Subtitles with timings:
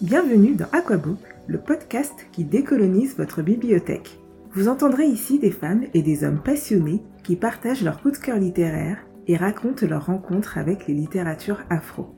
[0.00, 4.18] Bienvenue dans Aquabook, le podcast qui décolonise votre bibliothèque.
[4.52, 8.36] Vous entendrez ici des femmes et des hommes passionnés qui partagent leur coup de cœur
[8.38, 8.98] littéraire
[9.28, 12.16] et racontent leurs rencontres avec les littératures afro.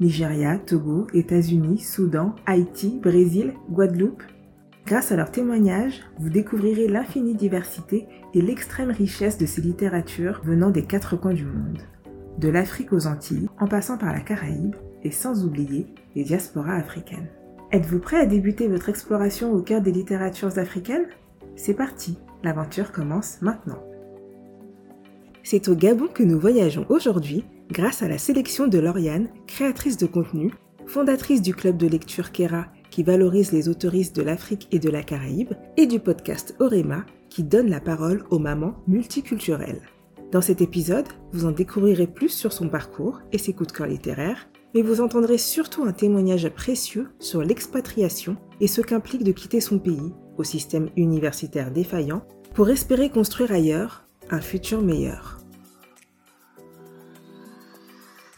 [0.00, 4.22] Nigeria, Togo, États-Unis, Soudan, Haïti, Brésil, Guadeloupe.
[4.86, 10.70] Grâce à leurs témoignages, vous découvrirez l'infinie diversité et l'extrême richesse de ces littératures venant
[10.70, 11.82] des quatre coins du monde.
[12.38, 17.28] De l'Afrique aux Antilles, en passant par la Caraïbe, et sans oublier les diasporas africaines.
[17.70, 21.06] Êtes-vous prêt à débuter votre exploration au cœur des littératures africaines?
[21.56, 23.82] C'est parti, l'aventure commence maintenant.
[25.42, 30.06] C'est au Gabon que nous voyageons aujourd'hui grâce à la sélection de Lauriane, créatrice de
[30.06, 30.52] contenu,
[30.86, 35.02] fondatrice du club de lecture Kera qui valorise les autoristes de l'Afrique et de la
[35.02, 39.82] Caraïbe, et du podcast Orema qui donne la parole aux mamans multiculturelles.
[40.32, 43.86] Dans cet épisode, vous en découvrirez plus sur son parcours et ses coups de cœur
[43.86, 49.60] littéraires, mais vous entendrez surtout un témoignage précieux sur l'expatriation et ce qu'implique de quitter
[49.60, 52.22] son pays, au système universitaire défaillant,
[52.54, 55.38] pour espérer construire ailleurs un futur meilleur.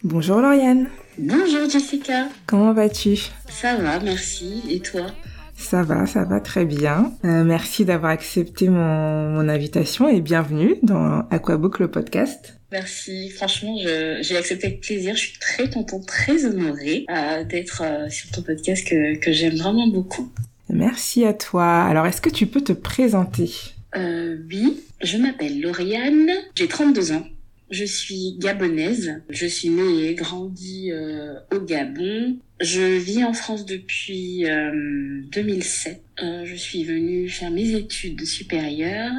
[0.02, 0.88] Bonjour Lauriane.
[1.18, 2.28] Bonjour Jessica.
[2.46, 3.18] Comment vas-tu?
[3.50, 4.62] Ça va, merci.
[4.70, 5.08] Et toi?
[5.56, 7.12] Ça va, ça va très bien.
[7.26, 12.59] Euh, merci d'avoir accepté mon, mon invitation et bienvenue dans Aquabook le podcast.
[12.72, 13.30] Merci.
[13.30, 15.14] Franchement, j'ai accepté avec plaisir.
[15.16, 19.56] Je suis très contente, très honorée euh, d'être euh, sur ton podcast que, que j'aime
[19.56, 20.30] vraiment beaucoup.
[20.68, 21.82] Merci à toi.
[21.82, 23.50] Alors, est-ce que tu peux te présenter?
[23.96, 27.26] Euh, Oui, je m'appelle Lauriane, j'ai 32 ans.
[27.72, 29.20] Je suis gabonaise.
[29.30, 32.36] Je suis née et grandie euh, au Gabon.
[32.60, 34.44] Je vis en France depuis
[35.32, 36.02] 2007.
[36.20, 39.12] je suis venue faire mes études supérieures.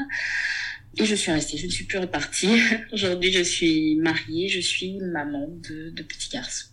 [0.98, 2.50] Et je suis restée, je ne suis plus repartie.
[2.94, 6.68] Aujourd'hui, je suis mariée, je suis maman de, de petits garçons.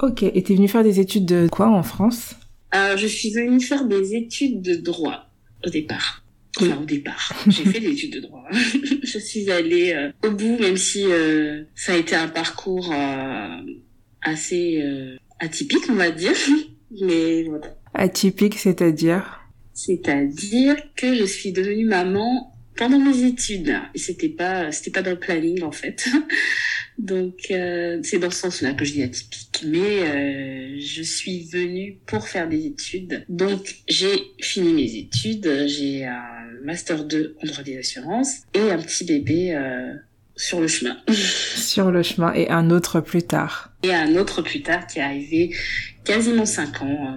[0.00, 2.34] Ok, et t'es venue faire des études de quoi en France?
[2.74, 5.30] Euh, Je suis venue faire des études de droit
[5.64, 6.24] au départ.
[6.60, 8.44] Enfin, au départ, j'ai fait des études de droit.
[9.02, 13.56] je suis allée euh, au bout, même si euh, ça a été un parcours euh,
[14.22, 16.36] assez euh, atypique, on va dire.
[17.00, 17.74] Mais voilà.
[17.92, 19.40] Atypique, c'est-à-dire?
[19.72, 23.74] C'est-à-dire que je suis devenue maman pendant mes études.
[23.94, 26.06] Et c'était pas, c'était pas dans le planning en fait.
[26.98, 29.64] Donc euh, c'est dans ce sens-là que je dis atypique.
[29.66, 33.24] Mais euh, je suis venue pour faire des études.
[33.28, 35.66] Donc j'ai fini mes études.
[35.66, 36.22] J'ai un
[36.62, 39.94] master 2 en droit des assurances et un petit bébé euh,
[40.36, 40.96] sur le chemin.
[41.08, 43.72] sur le chemin et un autre plus tard.
[43.82, 45.54] Et un autre plus tard qui est arrivé
[46.04, 47.16] quasiment cinq ans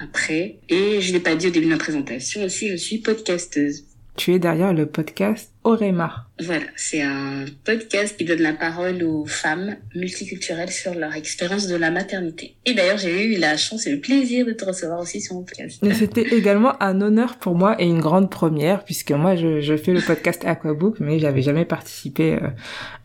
[0.00, 0.58] après.
[0.68, 3.84] Et je l'ai pas dit au début de ma présentation aussi, je suis podcasteuse.
[4.16, 6.26] Tu es derrière le podcast Orema.
[6.38, 11.74] Voilà, c'est un podcast qui donne la parole aux femmes multiculturelles sur leur expérience de
[11.76, 12.54] la maternité.
[12.66, 15.42] Et d'ailleurs, j'ai eu la chance et le plaisir de te recevoir aussi sur mon
[15.42, 15.82] podcast.
[15.94, 19.92] C'était également un honneur pour moi et une grande première, puisque moi, je, je fais
[19.92, 22.48] le podcast Aquabook, mais j'avais jamais participé euh,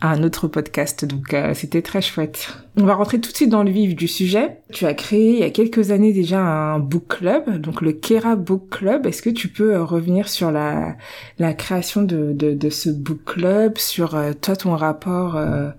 [0.02, 2.50] à un autre podcast, donc euh, c'était très chouette.
[2.78, 4.58] On va rentrer tout de suite dans le vif du sujet.
[4.72, 8.38] Tu as créé il y a quelques années déjà un book club, donc le Kera
[8.38, 9.06] Book Club.
[9.06, 10.96] Est-ce que tu peux euh, revenir sur la,
[11.38, 15.70] la création de, de, de ce book club, sur euh, toi ton rapport euh,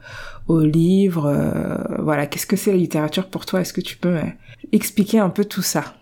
[0.48, 3.60] au livre, euh, voilà, qu'est-ce que c'est la littérature pour toi?
[3.60, 4.18] Est-ce que tu peux
[4.72, 5.96] expliquer un peu tout ça?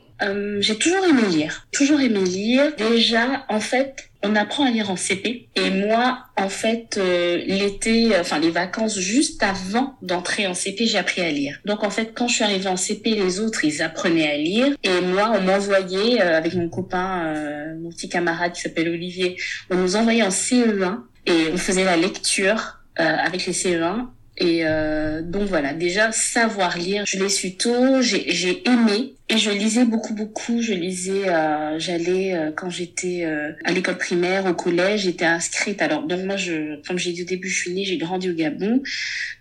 [0.59, 2.75] J'ai toujours aimé lire, toujours aimé lire.
[2.77, 5.49] Déjà, en fait, on apprend à lire en CP.
[5.57, 7.01] Et moi, en fait,
[7.47, 11.59] l'été, enfin les vacances juste avant d'entrer en CP, j'ai appris à lire.
[11.65, 14.77] Donc en fait, quand je suis arrivée en CP, les autres, ils apprenaient à lire.
[14.85, 17.35] Et moi, on m'envoyait, avec mon copain,
[17.81, 19.37] mon petit camarade qui s'appelle Olivier,
[19.71, 24.07] on nous envoyait en CE1 et on faisait la lecture euh, avec les CE1
[24.41, 29.51] et euh, donc voilà, déjà savoir lire, je l'ai su tôt, j'ai aimé et je
[29.51, 30.63] lisais beaucoup beaucoup.
[30.63, 35.83] Je lisais, euh, j'allais euh, quand j'étais euh, à l'école primaire, au collège, j'étais inscrite.
[35.83, 38.35] Alors donc moi, je, comme j'ai dit au début, je suis née, j'ai grandi au
[38.35, 38.83] Gabon,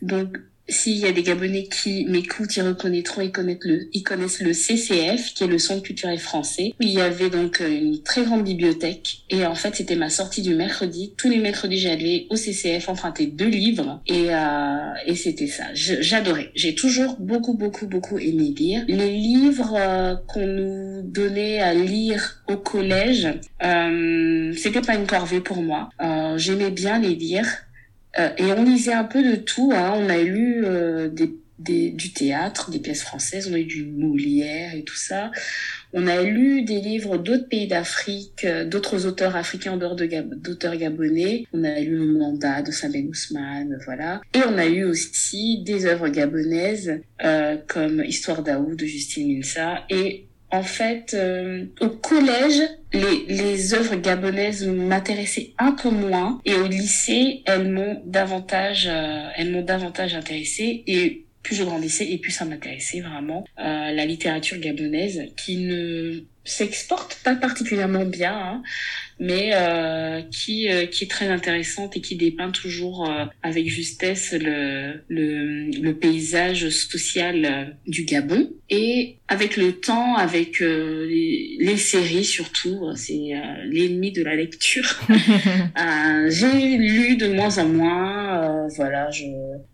[0.02, 0.38] donc
[0.70, 4.54] s'il y a des Gabonais qui m'écoutent, ils reconnaîtront, ils connaissent le, ils connaissent le
[4.54, 6.74] CCF, qui est le Centre culturel français.
[6.80, 9.20] Il y avait donc euh, une très grande bibliothèque.
[9.30, 11.14] Et en fait, c'était ma sortie du mercredi.
[11.18, 14.02] Tous les mercredis, j'allais au CCF emprunter deux livres.
[14.08, 15.66] Et, euh, et c'était ça.
[15.74, 16.52] J'adorais.
[16.56, 18.84] J'ai toujours beaucoup, beaucoup, beaucoup aimé lire.
[18.88, 23.28] Les livres euh, qu'on nous donnait à lire au collège,
[23.64, 25.90] euh, c'était pas une corvée pour moi.
[26.02, 27.46] Euh, J'aimais bien les lire.
[28.20, 29.72] Euh, et on lisait un peu de tout.
[29.74, 29.94] Hein.
[29.96, 34.84] On a lu euh, du théâtre, des pièces françaises, on a lu du Molière et
[34.84, 35.32] tout ça.
[35.92, 40.76] On a lu des livres d'autres pays d'Afrique, euh, d'autres auteurs africains en dehors d'auteurs
[40.76, 41.46] gabonais.
[41.54, 44.22] On a lu le mandat de Saben Ousmane, voilà.
[44.34, 47.00] Et on a eu aussi des œuvres gabonaises
[47.68, 52.62] comme Histoire d'Aou de Justine Minsa et en fait, euh, au collège,
[52.94, 59.30] les, les œuvres gabonaises m'intéressaient un peu moins, et au lycée, elles m'ont davantage, euh,
[59.36, 60.84] elles m'ont davantage intéressée.
[60.88, 66.24] Et plus je grandissais, et plus ça m'intéressait vraiment euh, la littérature gabonaise, qui ne
[66.50, 68.64] s'exporte pas particulièrement bien, hein,
[69.20, 74.34] mais euh, qui euh, qui est très intéressante et qui dépeint toujours euh, avec justesse
[74.34, 78.50] le, le, le paysage social du Gabon.
[78.72, 83.32] Et avec le temps avec les, les, séries surtout c'est
[83.66, 85.00] l'ennemi de la lecture.
[86.30, 89.26] J'ai lu de moins en moins voilà je,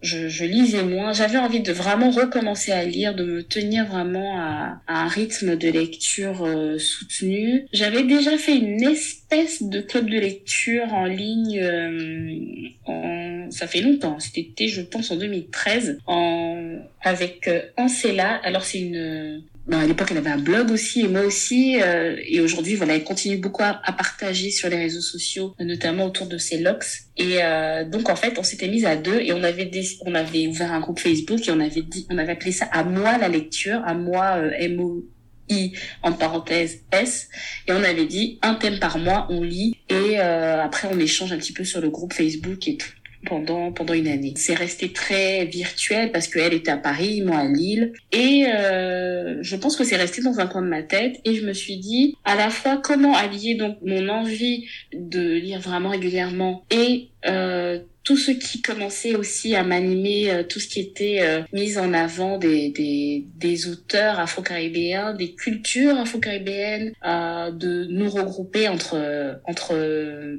[0.01, 1.12] je, je lisais moins.
[1.12, 5.57] J'avais envie de vraiment recommencer à lire de me tenir vraiment à, à un rythme
[5.57, 6.45] de lecture
[6.78, 7.68] soutenu.
[7.74, 14.20] J'avais déjà fait une espèce de club de lecture en ligne euh, ça fait longtemps
[14.20, 20.10] c'était je pense en 2013 en avec euh, Ancella alors c'est une ben, à l'époque
[20.12, 23.64] elle avait un blog aussi et moi aussi euh, et aujourd'hui voilà elle continue beaucoup
[23.64, 26.86] à, partager sur les réseaux sociaux notamment autour de ses locks.
[27.18, 29.72] Et euh, donc en fait on s'était mis à deux et on avait
[30.06, 32.84] on avait ouvert un groupe Facebook et on avait dit on avait appelé ça à
[32.84, 35.04] moi la lecture à moi euh, M O
[35.50, 37.30] I en parenthèse S.
[37.68, 39.75] Et on avait dit un thème par mois on lit.
[39.89, 42.92] Et euh, après on échange un petit peu sur le groupe Facebook et tout
[43.25, 44.33] pendant pendant une année.
[44.38, 47.92] C'est resté très virtuel parce qu'elle était à Paris, moi à Lille.
[48.12, 51.19] Et euh, je pense que c'est resté dans un coin de ma tête.
[51.25, 55.59] Et je me suis dit à la fois comment allier donc mon envie de lire
[55.59, 60.80] vraiment régulièrement et euh, tout ce qui commençait aussi à m'animer, euh, tout ce qui
[60.80, 67.86] était euh, mis en avant des, des, des auteurs afro-caribéens, des cultures afro-caribéennes, euh, de
[67.90, 69.75] nous regrouper entre, entre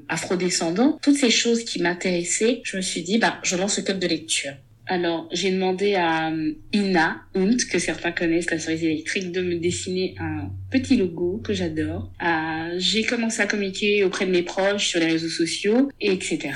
[0.08, 3.98] afro-descendants, toutes ces choses qui m'intéressaient, je me suis dit, bah, je lance ce club
[3.98, 4.52] de lecture.
[4.86, 6.30] Alors, j'ai demandé à
[6.72, 11.52] Ina Hunt, que certains connaissent, la cerise électrique, de me dessiner un petit logo que
[11.52, 12.12] j'adore.
[12.22, 16.50] Euh, j'ai commencé à communiquer auprès de mes proches sur les réseaux sociaux, etc.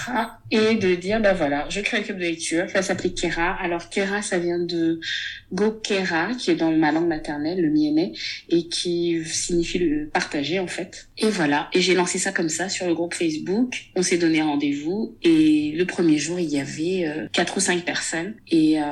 [0.51, 3.53] Et de dire, bah voilà, je crée un club de lecture ça s'appelle Kera.
[3.61, 5.01] Alors Kera, ça vient de
[5.53, 8.13] Gokera, qui est dans ma langue maternelle, le mienais,
[8.49, 11.09] et qui signifie le partager en fait.
[11.19, 13.87] Et voilà, et j'ai lancé ça comme ça sur le groupe Facebook.
[13.97, 17.85] On s'est donné rendez-vous et le premier jour, il y avait euh, quatre ou cinq
[17.85, 18.85] personnes et euh,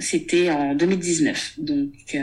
[0.00, 1.54] c'était en 2019.
[1.58, 2.20] Donc euh,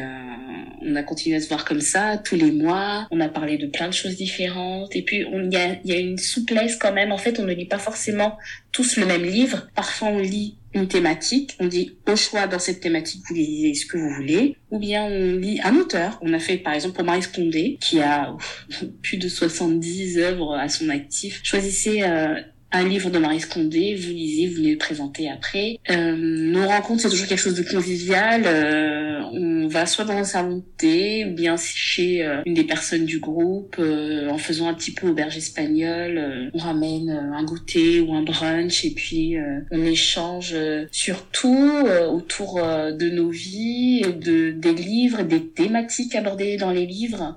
[0.81, 3.07] on a continué à se voir comme ça tous les mois.
[3.11, 4.95] On a parlé de plein de choses différentes.
[4.95, 7.11] Et puis, il y a, y a une souplesse quand même.
[7.11, 8.37] En fait, on ne lit pas forcément
[8.71, 9.67] tous le même livre.
[9.75, 13.85] Parfois, on lit une thématique, on dit au choix dans cette thématique vous lisez ce
[13.85, 16.17] que vous voulez, ou bien on lit un auteur.
[16.21, 18.35] On a fait par exemple pour Marie Scondé qui a
[19.01, 21.41] plus de 70 œuvres à son actif.
[21.43, 22.35] Choisissez euh,
[22.71, 25.79] un livre de Marie Scondé, vous lisez, vous le présenter après.
[25.89, 28.43] Euh, nos rencontres, c'est toujours quelque chose de convivial.
[28.45, 33.05] Euh, on va soit dans un salon thé, ou bien chez euh, une des personnes
[33.05, 36.17] du groupe, euh, en faisant un petit peu auberge espagnole.
[36.17, 39.35] Euh, on ramène un goûter ou un brunch, et puis
[39.71, 40.55] on échange
[40.91, 47.35] sur tout autour de nos vies, de des livres, des thématiques abordées dans les livres.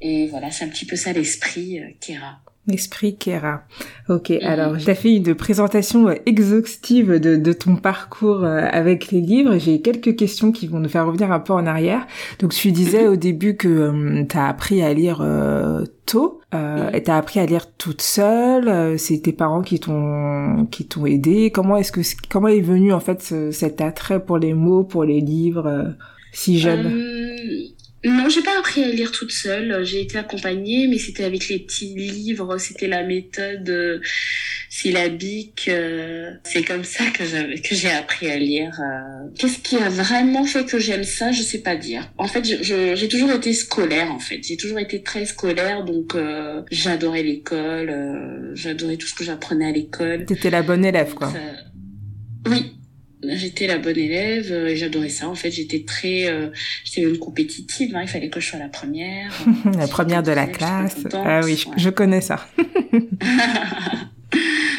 [0.00, 2.40] Et voilà, c'est un petit peu ça l'esprit, Kera.
[2.66, 3.62] L'esprit Kera.
[4.08, 4.38] Ok, mhm.
[4.42, 9.58] alors j'ai fait une présentation euh, exhaustive de, de ton parcours euh, avec les livres.
[9.58, 12.06] J'ai quelques questions qui vont nous faire revenir un peu en arrière.
[12.38, 13.12] Donc tu disais mhm.
[13.12, 15.22] au début que euh, tu as appris à lire
[16.06, 16.40] tôt.
[16.54, 16.94] Euh, mhm.
[16.94, 18.98] et t'as appris à lire toute seule.
[18.98, 21.50] c'est tes parents qui t'ont qui t'ont aidé.
[21.50, 22.00] Comment est-ce que
[22.30, 23.20] comment est venu en fait
[23.52, 25.94] cet attrait pour les mots, pour les livres
[26.32, 26.90] si jeune?
[28.04, 29.82] Non, j'ai pas appris à lire toute seule.
[29.84, 32.58] J'ai été accompagnée, mais c'était avec les petits livres.
[32.58, 34.00] C'était la méthode euh,
[34.68, 35.70] syllabique.
[35.72, 38.78] Euh, c'est comme ça que j'avais que j'ai appris à lire.
[38.78, 39.28] Euh.
[39.38, 41.32] Qu'est-ce qui a vraiment fait que j'aime ça?
[41.32, 42.10] Je sais pas dire.
[42.18, 44.12] En fait, j'ai toujours été scolaire.
[44.12, 46.14] En fait, j'ai toujours été très scolaire, donc
[46.70, 48.52] j'adorais l'école.
[48.54, 50.26] j'adorais tout ce que j'apprenais à l'école.
[50.26, 51.32] T'étais la bonne élève, quoi.
[52.46, 52.74] Oui,
[53.30, 55.50] j'étais la bonne élève euh, et j'adorais ça en fait.
[55.50, 56.50] J'étais très euh,
[56.84, 59.32] j'étais même compétitive hein, il fallait que je sois la première.
[59.78, 60.96] La première de la classe.
[61.12, 62.46] ah oui je, connais ça.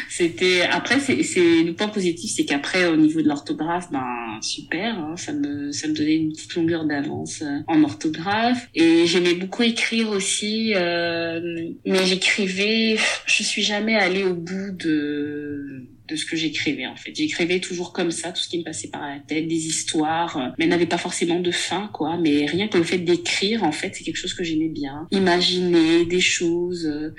[0.08, 4.98] C'était après c'est c'est le point positif c'est qu'après au niveau de l'orthographe ben super
[4.98, 8.68] hein, ça me ça me donnait une petite longueur d'avance euh, en orthographe.
[8.74, 16.16] Et j'aimais beaucoup écrire aussi mais j'écrivais je suis jamais allée au bout de de
[16.16, 17.14] ce que j'écrivais en fait.
[17.14, 20.48] J'écrivais toujours comme ça, tout ce qui me passait par la tête, des histoires, euh,
[20.58, 22.16] mais n'avait pas forcément de fin quoi.
[22.18, 25.08] Mais rien que le fait d'écrire en fait, c'est quelque chose que j'aimais bien.
[25.10, 26.86] Imaginer des choses.
[26.86, 27.14] Euh,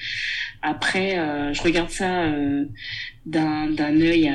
[0.61, 2.31] après, euh, je regarde ça
[3.25, 4.27] d'un d'un œil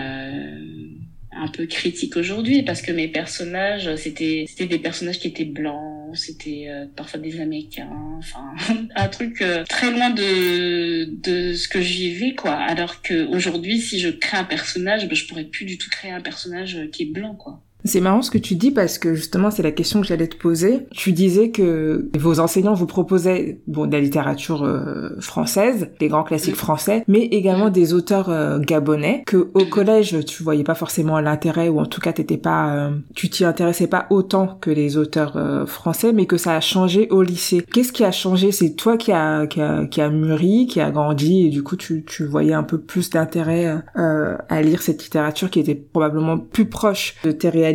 [1.35, 6.01] un peu critique aujourd'hui parce que mes personnages c'était c'était des personnages qui étaient blancs
[6.14, 8.54] c'était parfois des Américains, enfin
[8.95, 12.52] un truc très loin de de ce que j'y vivais quoi.
[12.52, 16.11] Alors que aujourd'hui, si je crée un personnage, ben, je pourrais plus du tout créer
[16.11, 17.62] un personnage qui est blanc quoi.
[17.85, 20.37] C'est marrant ce que tu dis parce que justement c'est la question que j'allais te
[20.37, 20.87] poser.
[20.93, 26.23] Tu disais que vos enseignants vous proposaient bon de la littérature euh, française, des grands
[26.23, 31.19] classiques français, mais également des auteurs euh, gabonais que au collège tu voyais pas forcément
[31.21, 34.97] l'intérêt ou en tout cas t'étais pas euh, tu t'y intéressais pas autant que les
[34.97, 37.65] auteurs français, mais que ça a changé au lycée.
[37.73, 38.53] Qu'est-ce qui a changé?
[38.53, 41.77] C'est toi qui a, qui a qui a mûri, qui a grandi et du coup
[41.77, 46.67] tu tu voyais un peu plus d'intérêt à lire cette littérature qui était probablement plus
[46.67, 47.72] proche de tes réalités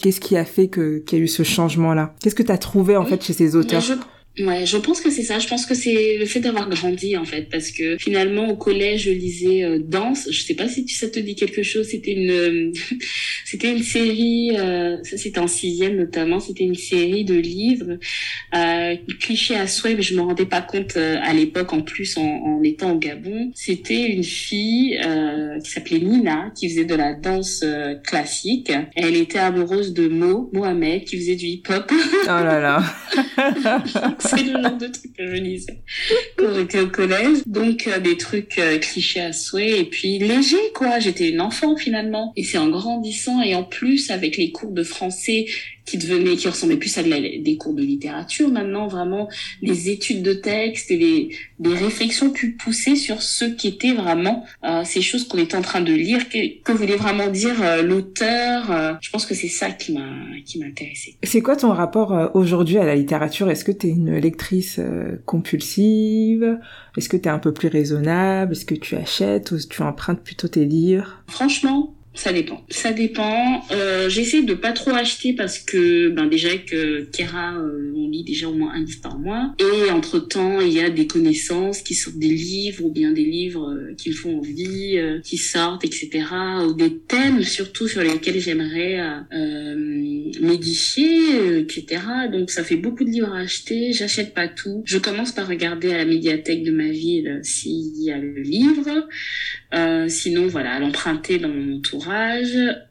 [0.00, 2.14] Qu'est-ce qui a fait que qu'il y a eu ce changement-là?
[2.20, 3.82] Qu'est-ce que tu as trouvé en fait chez ces auteurs?
[4.38, 5.38] Ouais, je pense que c'est ça.
[5.38, 9.04] Je pense que c'est le fait d'avoir grandi en fait, parce que finalement au collège
[9.04, 10.26] je lisais euh, Danse.
[10.30, 11.88] Je sais pas si ça te dit quelque chose.
[11.88, 12.72] C'était une, euh,
[13.44, 14.56] c'était une série.
[14.56, 16.40] Euh, ça c'était en sixième notamment.
[16.40, 17.98] C'était une série de livres
[18.54, 22.22] euh, clichés à souhait, mais je me rendais pas compte à l'époque en plus en,
[22.22, 23.50] en, étant au Gabon.
[23.54, 24.98] C'était une fille
[25.62, 27.64] qui s'appelait Nina qui faisait de la danse
[28.06, 28.72] classique.
[28.96, 31.92] Elle était amoureuse de Mo Mohamed qui faisait du hip-hop.
[31.92, 32.82] Oh là là.
[34.22, 35.82] c'est le genre de trucs que je lisais
[36.36, 37.38] quand j'étais au collège.
[37.46, 40.98] Donc euh, des trucs euh, clichés à souhait et puis léger quoi.
[40.98, 42.32] J'étais une enfant finalement.
[42.36, 45.46] Et c'est en grandissant et en plus avec les cours de français
[45.84, 49.28] qui devenaient, qui ressemblaient plus à des cours de littérature maintenant, vraiment
[49.60, 54.44] les études de texte et les, des réflexions plus poussées sur ce qui était vraiment
[54.64, 57.82] euh, ces choses qu'on était en train de lire, que, que voulait vraiment dire euh,
[57.82, 58.70] l'auteur.
[58.70, 60.00] Euh, je pense que c'est ça qui m'a
[60.44, 60.66] qui m'a.
[61.22, 63.50] C'est quoi ton rapport aujourd'hui à la littérature?
[63.50, 64.80] Est-ce que tu es une lectrice
[65.26, 66.58] compulsive?
[66.96, 68.52] Est-ce que tu es un peu plus raisonnable?
[68.52, 71.22] Est-ce que tu achètes ou tu empruntes plutôt tes livres?
[71.28, 72.62] Franchement, ça dépend.
[72.68, 73.64] Ça dépend.
[73.70, 78.22] Euh, J'essaie de pas trop acheter parce que ben déjà que Kera, euh, on lit
[78.22, 79.54] déjà au moins un livre par mois.
[79.58, 83.24] Et entre temps, il y a des connaissances qui sortent des livres ou bien des
[83.24, 86.10] livres euh, qui me font envie, euh, qui sortent, etc.
[86.68, 89.00] Ou des thèmes surtout sur lesquels j'aimerais
[89.32, 89.74] euh,
[90.40, 92.02] m'édifier, etc.
[92.30, 93.94] Donc ça fait beaucoup de livres à acheter.
[93.94, 94.82] J'achète pas tout.
[94.84, 99.08] Je commence par regarder à la médiathèque de ma ville s'il y a le livre.
[100.08, 102.01] sinon, voilà, l'emprunter dans mon tour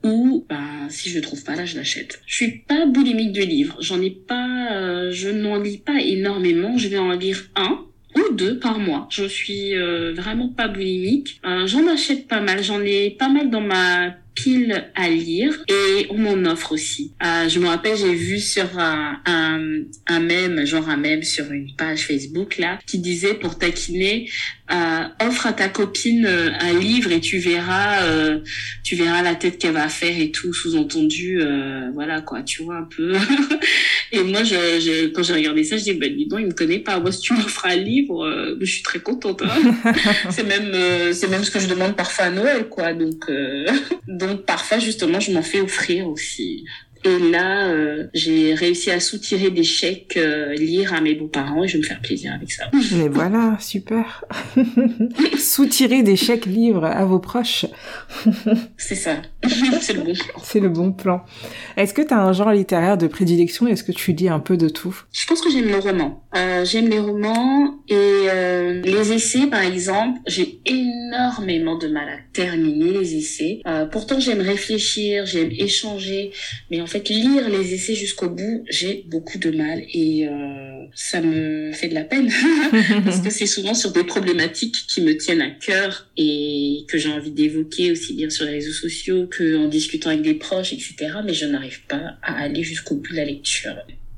[0.04, 2.22] ou ben, si je le trouve pas là, je l'achète.
[2.26, 3.78] Je suis pas boulimique de livres.
[3.80, 6.78] J'en ai pas, euh, je n'en lis pas énormément.
[6.78, 9.08] Je vais en lire un ou deux par mois.
[9.10, 11.40] Je suis euh, vraiment pas boulimique.
[11.46, 12.64] Euh, j'en achète pas mal.
[12.64, 17.14] J'en ai pas mal dans ma pile à lire et on m'en offre aussi.
[17.22, 22.08] Je me rappelle, j'ai vu sur un, un, un genre un mème sur une page
[22.08, 24.30] Facebook là, qui disait pour taquiner,
[24.72, 28.40] euh, offre à ta copine euh, un livre et tu verras, euh,
[28.84, 32.78] tu verras la tête qu'elle va faire et tout, sous-entendu, euh, voilà quoi, tu vois
[32.78, 33.16] un peu.
[34.12, 36.54] et moi, je, je, quand j'ai regardé ça, je dis, ben dis donc, il me
[36.54, 37.00] connaît pas.
[37.00, 39.42] Moi, si tu m'offres un livre, je suis très contente.
[39.42, 39.94] Hein.
[40.30, 42.94] c'est même, c'est même ce que je demande parfois à Noël, quoi.
[42.94, 43.30] Donc
[44.08, 46.66] donc parfois justement je m'en fais offrir aussi.
[47.04, 51.68] Et là, euh, j'ai réussi à soutirer des chèques, euh, lire à mes beaux-parents et
[51.68, 52.66] je vais me faire plaisir avec ça.
[52.94, 54.24] Mais voilà, super.
[55.38, 57.66] soutirer des chèques livres à vos proches.
[58.78, 59.18] C'est ça.
[59.82, 60.42] C'est le bon plan.
[60.44, 61.26] C'est le bon plan.
[61.78, 63.68] Est-ce que tu as un genre littéraire de prédilection?
[63.68, 64.96] Est-ce que tu lis un peu de tout?
[65.12, 66.24] Je pense que j'aime le roman.
[66.36, 70.20] Euh, j'aime les romans et euh, les essais, par exemple.
[70.28, 73.62] J'ai énormément de mal à terminer les essais.
[73.68, 76.32] Euh, pourtant, j'aime réfléchir, j'aime échanger,
[76.70, 81.22] mais en fait, lire les essais jusqu'au bout, j'ai beaucoup de mal et euh, ça
[81.22, 82.30] me fait de la peine
[83.06, 87.12] parce que c'est souvent sur des problématiques qui me tiennent à cœur et que j'ai
[87.12, 90.96] envie d'évoquer aussi bien sur les réseaux sociaux que en discutant avec des proches, etc.
[91.26, 93.76] Mais je n'arrive pas à aller jusqu'au bout de la lecture.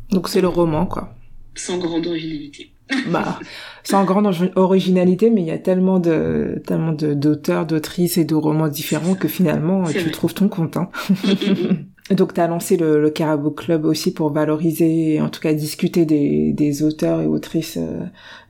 [0.09, 1.15] Donc c'est le roman, quoi.
[1.55, 2.71] Sans grande originalité.
[3.07, 3.39] bah,
[3.83, 8.67] sans grande originalité, mais il y a tellement de tellement d'auteurs, d'autrices et de romans
[8.67, 10.77] différents que finalement tu trouves ton compte.
[10.77, 10.89] Hein.
[12.09, 16.05] Donc tu as lancé le, le Carabou Club aussi pour valoriser, en tout cas discuter
[16.05, 18.03] des, des auteurs et autrices euh,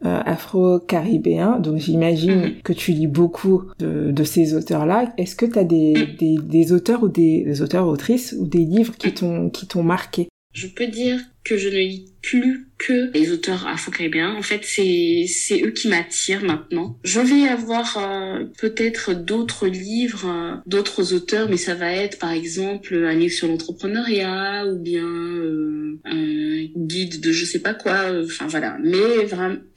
[0.05, 1.59] euh afro-caribéens.
[1.59, 2.61] Donc j'imagine mm-hmm.
[2.63, 5.13] que tu lis beaucoup de, de ces auteurs-là.
[5.17, 8.65] Est-ce que tu as des, des, des, auteurs ou des, des auteurs autrices ou des
[8.65, 10.29] livres qui t'ont qui t'ont marqué?
[10.53, 14.35] Je peux dire que je ne lis plus que les auteurs afro-caribéens.
[14.35, 16.97] En fait, c'est c'est eux qui m'attirent maintenant.
[17.03, 22.31] Je vais avoir euh, peut-être d'autres livres, euh, d'autres auteurs, mais ça va être par
[22.31, 28.11] exemple un livre sur l'entrepreneuriat ou bien euh, un guide de je sais pas quoi.
[28.23, 28.77] Enfin voilà.
[28.83, 29.25] Mais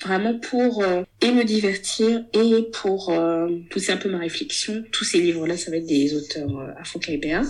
[0.02, 0.84] vraiment pour
[1.22, 3.12] et me divertir et pour
[3.70, 4.84] pousser un peu ma réflexion.
[4.92, 7.48] Tous ces livres-là, ça va être des auteurs afro-caribéens.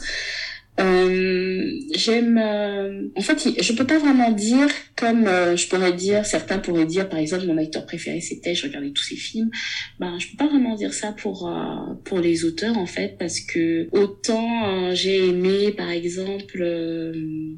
[0.80, 6.26] Euh, J'aime, euh, en fait, je peux pas vraiment dire comme euh, je pourrais dire.
[6.26, 9.50] Certains pourraient dire, par exemple, mon acteur préféré c'était, je regardais tous ses films.
[9.99, 13.40] Ben, je peux pas vraiment dire ça pour euh, pour les auteurs en fait, parce
[13.40, 17.12] que autant j'ai aimé, par exemple, le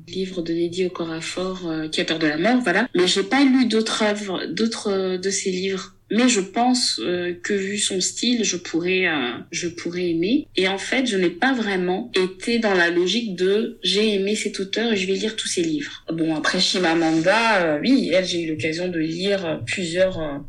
[0.06, 2.88] livre de Neddy Okorafor, qui a peur de la mort, voilà.
[2.94, 7.52] Mais j'ai pas lu d'autres œuvres, d'autres de ses livres mais je pense euh, que
[7.52, 10.48] vu son style, je pourrais, euh, je pourrais aimer.
[10.56, 14.58] Et en fait, je n'ai pas vraiment été dans la logique de j'ai aimé cet
[14.60, 16.04] auteur et je vais lire tous ses livres.
[16.12, 20.44] Bon, après Chimamanda, euh, oui, elle, j'ai eu l'occasion de lire plusieurs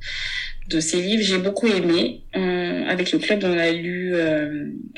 [0.70, 1.24] de ses livres.
[1.24, 2.24] J'ai beaucoup aimé.
[2.34, 4.14] avec le club, on a lu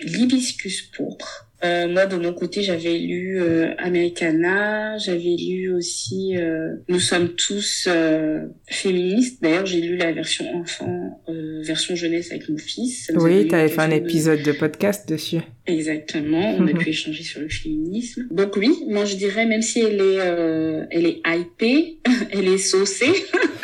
[0.04, 6.74] L'hibiscus pourpre euh, moi, de mon côté, j'avais lu euh, Americana, j'avais lu aussi euh,
[6.88, 9.42] Nous sommes tous euh, féministes.
[9.44, 11.22] D'ailleurs, j'ai lu la version enfant,
[11.64, 13.12] version jeunesse avec mon fils.
[13.16, 15.42] oui, tu avais fait un épisode de podcast dessus.
[15.68, 18.28] Exactement, on a pu échanger sur le féminisme.
[18.32, 22.00] Donc oui, moi je dirais même si elle est euh, elle est hypée,
[22.32, 23.14] elle est saucée,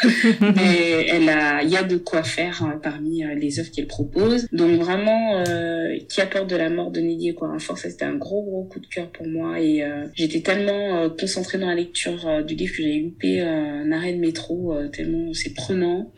[0.42, 3.88] mais elle a il y a de quoi faire hein, parmi euh, les œuvres qu'elle
[3.88, 4.48] propose.
[4.52, 8.16] Donc vraiment euh, qui a peur de la mort de Neddy Okorafor, ça c'était un
[8.16, 11.76] gros gros coup de cœur pour moi et euh, j'étais tellement euh, concentrée dans la
[11.76, 16.14] lecture du livre que j'avais loupé un arrêt de métro tellement c'est prenant.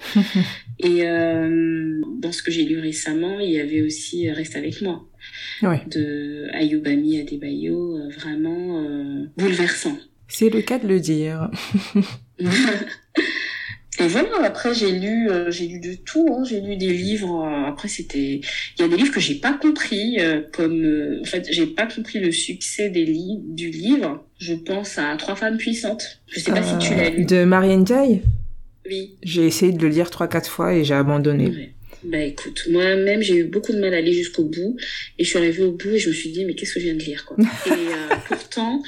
[0.79, 5.09] et dans ce que j'ai lu récemment, il y avait aussi Reste avec moi
[5.61, 9.97] de Ayubami Adebayo, euh, vraiment euh, bouleversant.
[10.27, 11.49] C'est le cas de le dire.
[14.01, 16.25] Et voilà, après j'ai lu, euh, j'ai lu de tout.
[16.31, 16.45] Hein.
[16.45, 17.45] J'ai lu des livres.
[17.67, 18.39] après c'était,
[18.77, 20.17] il y a des livres que j'ai pas compris,
[20.53, 24.23] comme en fait j'ai pas compris le succès des li du livre.
[24.39, 26.21] Je pense à Trois femmes puissantes.
[26.27, 27.25] Je sais pas si tu l'as lu.
[27.25, 28.21] De Marianne Jay?
[28.89, 29.17] Oui.
[29.21, 31.73] J'ai essayé de le lire trois quatre fois et j'ai abandonné.
[32.03, 34.77] Bah écoute, moi-même j'ai eu beaucoup de mal à aller jusqu'au bout
[35.17, 36.85] et je suis arrivée au bout et je me suis dit mais qu'est-ce que je
[36.85, 37.35] viens de lire quoi?
[37.65, 38.81] et euh, pourtant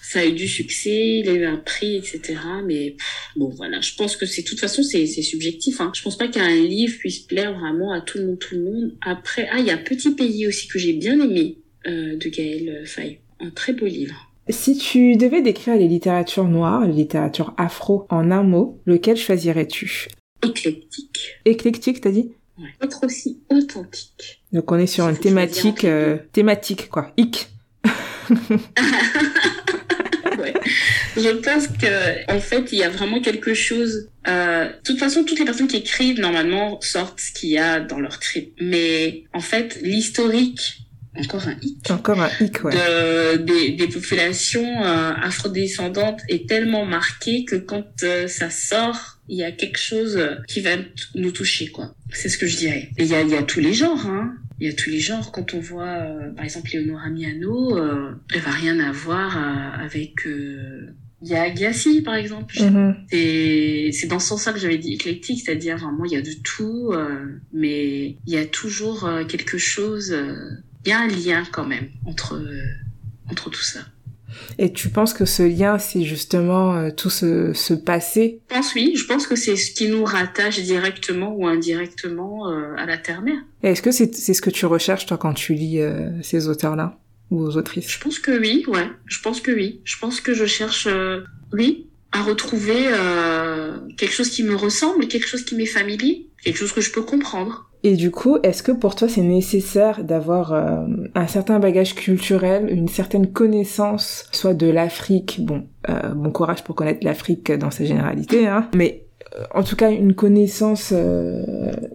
[0.00, 2.38] ça a eu du succès, il a eu un prix etc.
[2.64, 2.96] Mais
[3.34, 5.80] bon voilà, je pense que c'est de toute façon c'est subjectif.
[5.80, 5.90] Hein.
[5.94, 8.94] Je pense pas qu'un livre puisse plaire vraiment à tout le monde tout le monde.
[9.00, 12.82] Après ah il y a Petit pays aussi que j'ai bien aimé euh, de Gaël
[12.86, 14.32] Faye, un très beau livre.
[14.48, 20.08] Si tu devais décrire les littératures noires, les littératures afro en un mot, lequel choisirais-tu?
[20.44, 21.36] Éclectique.
[21.44, 22.32] Éclectique, t'as dit?
[22.82, 24.42] Être aussi authentique.
[24.52, 27.48] Donc on est sur une thématique, euh, thématique quoi, hic.
[30.38, 30.54] ouais.
[31.16, 34.08] Je pense que en fait il y a vraiment quelque chose.
[34.28, 37.80] Euh, de toute façon, toutes les personnes qui écrivent normalement sortent ce qu'il y a
[37.80, 38.54] dans leur trip.
[38.60, 40.82] Mais en fait, l'historique
[41.18, 41.90] encore un hic.
[41.90, 42.72] Encore un hic, ouais.
[42.72, 49.36] De, des, des populations euh, afrodescendantes est tellement marqué que quand euh, ça sort, il
[49.36, 50.76] y a quelque chose qui va
[51.14, 51.94] nous toucher, quoi.
[52.12, 52.90] C'est ce que je dirais.
[52.98, 54.34] Et il y a, y a tous les genres, hein.
[54.60, 55.32] Il y a tous les genres.
[55.32, 59.36] Quand on voit, euh, par exemple, Léonora Miano, euh, elle va rien avoir
[59.80, 60.26] avec...
[61.24, 62.56] Il y a Agassi, par exemple.
[63.12, 66.32] Et c'est dans ce sens-là que j'avais dit éclectique, c'est-à-dire vraiment il y a de
[66.42, 66.92] tout,
[67.52, 70.12] mais il y a toujours quelque chose
[70.84, 72.62] il y a un lien quand même entre, euh,
[73.30, 73.80] entre tout ça.
[74.58, 78.40] Et tu penses que ce lien, c'est justement euh, tout ce, ce, passé?
[78.50, 82.74] Je pense oui, je pense que c'est ce qui nous rattache directement ou indirectement euh,
[82.76, 83.38] à la Terre-Mère.
[83.62, 85.80] Est-ce que c'est ce que tu recherches, toi, quand tu lis
[86.22, 86.98] ces auteurs-là
[87.30, 87.88] ou aux autrices?
[87.88, 88.88] Je pense que oui, ouais.
[89.06, 89.80] Je pense que oui.
[89.84, 90.88] Je pense que je cherche,
[91.52, 92.88] oui, à retrouver
[93.96, 97.02] quelque chose qui me ressemble, quelque chose qui m'est familier, quelque chose que je peux
[97.02, 97.70] comprendre.
[97.84, 102.68] Et du coup, est-ce que pour toi c'est nécessaire d'avoir euh, un certain bagage culturel,
[102.70, 107.84] une certaine connaissance, soit de l'Afrique, bon, euh, bon courage pour connaître l'Afrique dans sa
[107.84, 110.92] généralité, hein, mais euh, en tout cas une connaissance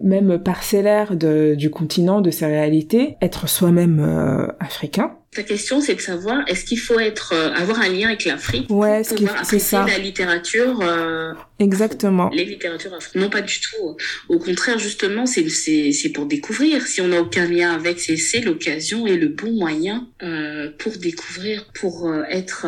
[0.02, 6.00] même parcellaire de, du continent, de ses réalités, être soi-même africain, ta question, c'est de
[6.00, 9.78] savoir est-ce qu'il faut être euh, avoir un lien avec l'Afrique ouais, pour pouvoir apprécier
[9.78, 12.30] la littérature euh, Exactement.
[12.30, 13.22] Les littératures africaines.
[13.22, 13.96] Non, pas du tout.
[14.28, 16.86] Au contraire, justement, c'est c'est c'est pour découvrir.
[16.86, 20.96] Si on n'a aucun lien avec, c'est c'est l'occasion et le bon moyen euh, pour
[20.96, 22.66] découvrir, pour euh, être,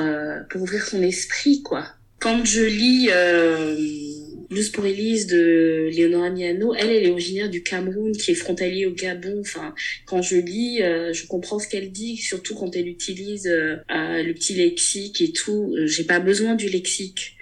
[0.51, 1.87] pour ouvrir son esprit, quoi.
[2.19, 3.09] Quand je lis
[4.51, 8.85] Blues pour Elise de Léonora Miano, elle, elle est originaire du Cameroun, qui est frontalier
[8.85, 9.39] au Gabon.
[9.41, 9.75] Enfin,
[10.07, 14.25] quand je lis, euh, je comprends ce qu'elle dit, surtout quand elle utilise euh, euh,
[14.25, 15.73] le petit lexique et tout.
[15.85, 17.37] J'ai pas besoin du lexique.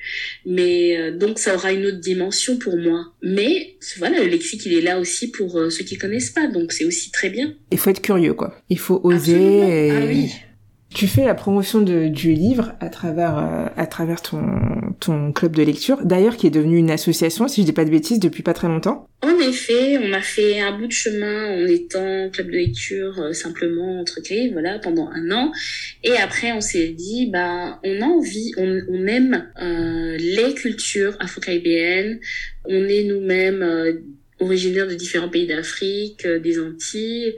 [0.46, 3.12] Mais donc ça aura une autre dimension pour moi.
[3.22, 6.86] Mais voilà, le lexique il est là aussi pour ceux qui connaissent pas, donc c'est
[6.86, 7.54] aussi très bien.
[7.72, 8.62] Il faut être curieux quoi.
[8.70, 9.34] Il faut oser.
[9.34, 9.90] Et...
[9.90, 10.30] Ah oui.
[10.94, 14.14] Tu fais la promotion de, du livre à travers euh,
[15.00, 17.90] ton club de lecture, d'ailleurs qui est devenu une association, si je dis pas de
[17.90, 19.06] bêtises, depuis pas très longtemps.
[19.22, 23.32] En effet, on a fait un bout de chemin en étant club de lecture euh,
[23.34, 25.52] simplement entre clés, voilà, pendant un an.
[26.04, 32.18] Et après, on s'est dit, bah, on a envie, on, aime euh, les cultures afro-caribéennes,
[32.64, 34.02] on est nous-mêmes
[34.40, 37.34] originaires de différents pays d'Afrique, des Antilles.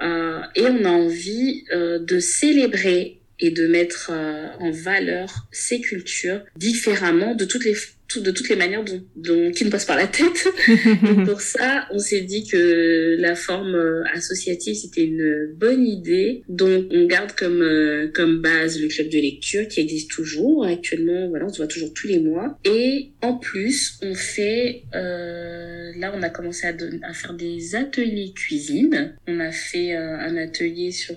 [0.00, 7.34] Et on a envie de célébrer et de mettre euh, en valeur ces cultures différemment
[7.34, 7.74] de toutes les
[8.16, 10.48] de toutes les manières dont, dont qui nous passent par la tête.
[10.68, 16.42] et pour ça, on s'est dit que la forme euh, associative c'était une bonne idée.
[16.48, 21.28] Donc on garde comme euh, comme base le club de lecture qui existe toujours actuellement.
[21.28, 22.58] Voilà, on se voit toujours tous les mois.
[22.64, 28.32] Et en plus, on fait euh, là on a commencé à, à, faire des ateliers
[28.34, 29.14] cuisine.
[29.26, 31.16] On a fait euh, un atelier sur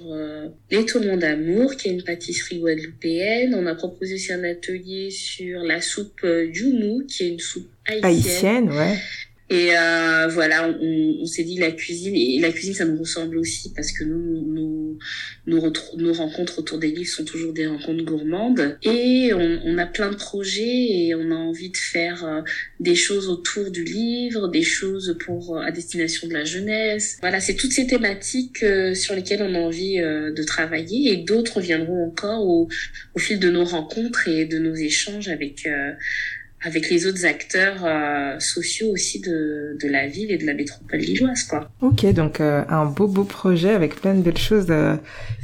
[0.71, 3.55] les tourments d'amour qui est une pâtisserie guadeloupéenne.
[3.55, 6.65] On a proposé aussi un atelier sur la soupe du
[7.07, 8.69] qui est une soupe haïtienne.
[8.71, 8.97] ouais.
[9.51, 13.37] Et euh, voilà, on, on s'est dit la cuisine et la cuisine ça nous ressemble
[13.37, 14.99] aussi parce que nous nous
[15.47, 19.87] nos, nos rencontres autour des livres sont toujours des rencontres gourmandes et on, on, a
[19.87, 22.41] plein de projets et on a envie de faire euh,
[22.79, 27.17] des choses autour du livre, des choses pour euh, à destination de la jeunesse.
[27.21, 28.63] Voilà, c'est toutes ces thématiques
[28.93, 32.67] sur lesquelles on a envie de travailler et d'autres viendront encore au,
[33.15, 35.67] au fil de nos rencontres et de nos échanges avec
[36.63, 40.99] avec les autres acteurs euh, sociaux aussi de, de la ville et de la métropole
[40.99, 41.69] lilloise quoi.
[41.81, 44.95] Ok donc euh, un beau beau projet avec plein de belles choses euh,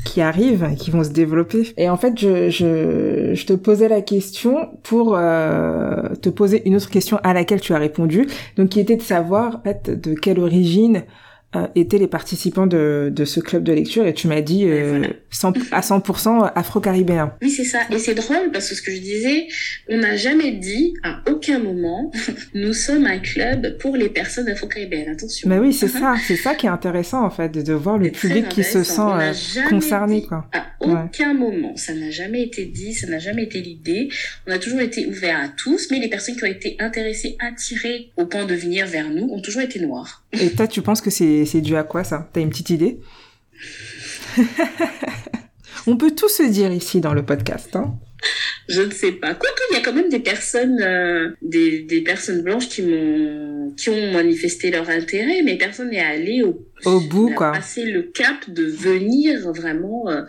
[0.03, 4.01] qui arrivent qui vont se développer et en fait je, je, je te posais la
[4.01, 8.95] question pour te poser une autre question à laquelle tu as répondu donc qui était
[8.97, 11.01] de savoir en fait de quelle origine euh,
[11.75, 15.03] étaient les participants de, de ce club de lecture et tu m'as dit euh,
[15.71, 17.33] à 100% afro-caribéen.
[17.41, 17.79] Oui, c'est ça.
[17.91, 19.47] Et c'est drôle parce que ce que je disais,
[19.89, 22.11] on n'a jamais dit à aucun moment
[22.53, 25.09] nous sommes un club pour les personnes afro-caribéennes.
[25.09, 25.49] Attention.
[25.49, 26.15] Mais oui, c'est ça.
[26.27, 29.33] C'est ça qui est intéressant en fait, de voir le public qui se sent euh,
[29.69, 30.23] concerné.
[30.23, 30.47] quoi.
[30.53, 31.75] À aucun moment.
[31.75, 34.09] Ça n'a jamais été dit, ça n'a jamais été l'idée.
[34.47, 38.11] On a toujours été ouvert à tous, mais les personnes qui ont été intéressées, attirées
[38.17, 40.24] au point de venir vers nous ont toujours été noires.
[40.41, 42.29] Et toi, tu penses que c'est dû à quoi ça?
[42.33, 42.99] T'as une petite idée?
[45.87, 47.75] On peut tout se dire ici dans le podcast.
[47.75, 47.95] Hein
[48.67, 49.35] je ne sais pas.
[49.35, 53.71] Quoique, il y a quand même des personnes, euh, des, des personnes blanches qui m'ont,
[53.77, 57.51] qui ont manifesté leur intérêt, mais personne n'est allé au, au bout, quoi.
[57.51, 60.23] Passer le cap de venir vraiment euh,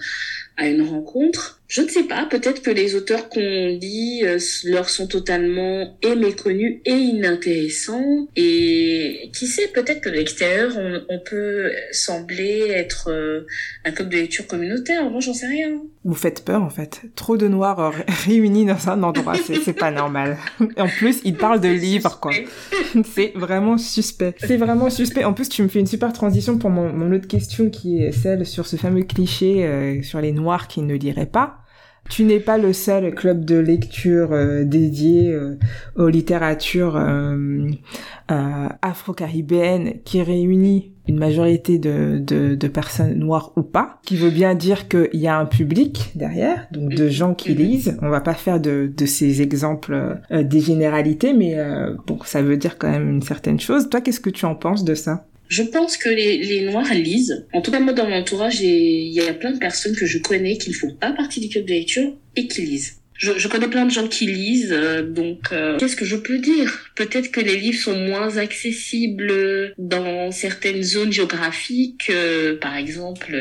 [0.57, 1.56] à une rencontre.
[1.69, 6.15] Je ne sais pas, peut-être que les auteurs qu'on lit euh, leur sont totalement et
[6.15, 8.29] méconnus et inintéressants.
[8.37, 10.77] Et qui sait, peut-être que de l'extérieur,
[11.09, 13.47] on, peut sembler être euh,
[13.85, 15.11] un club de lecture communautaire.
[15.11, 15.83] Moi, j'en sais rien.
[16.07, 17.03] Vous faites peur, en fait.
[17.17, 17.91] Trop de noirs euh,
[18.27, 20.39] réunis dans un endroit, c'est pas normal.
[20.79, 22.33] en plus, ils parlent de livres, quoi.
[23.05, 24.35] c'est vraiment suspect.
[24.39, 25.25] C'est vraiment suspect.
[25.25, 28.13] En plus, tu me fais une super transition pour mon, mon autre question qui est
[28.13, 31.59] celle sur ce fameux cliché sur les noirs qui ne liraient pas.
[32.09, 35.57] Tu n'es pas le seul club de lecture euh, dédié euh,
[35.97, 37.69] aux littératures euh,
[38.29, 44.57] afro-caribéennes qui réunit une majorité de, de, de, personnes noires ou pas, qui veut bien
[44.57, 47.57] dire qu'il y a un public derrière, donc de gens qui mhm.
[47.57, 47.99] lisent.
[48.03, 51.57] On va pas faire de, de ces exemples des généralités, mais
[52.09, 53.89] bon, ça veut dire quand même une certaine chose.
[53.89, 55.27] Toi, qu'est-ce que tu en penses de ça?
[55.49, 57.47] Je pense que les, les Noirs lisent.
[57.53, 60.19] En tout cas, moi, dans mon entourage, il y a plein de personnes que je
[60.19, 62.97] connais qui ne font pas partie du club de lecture et qui lisent.
[63.19, 66.39] Je, je, connais plein de gens qui lisent, euh, donc euh, qu'est-ce que je peux
[66.39, 66.91] dire?
[66.95, 72.11] Peut-être que les livres sont moins accessibles dans certaines zones géographiques.
[72.11, 73.37] Euh, par exemple,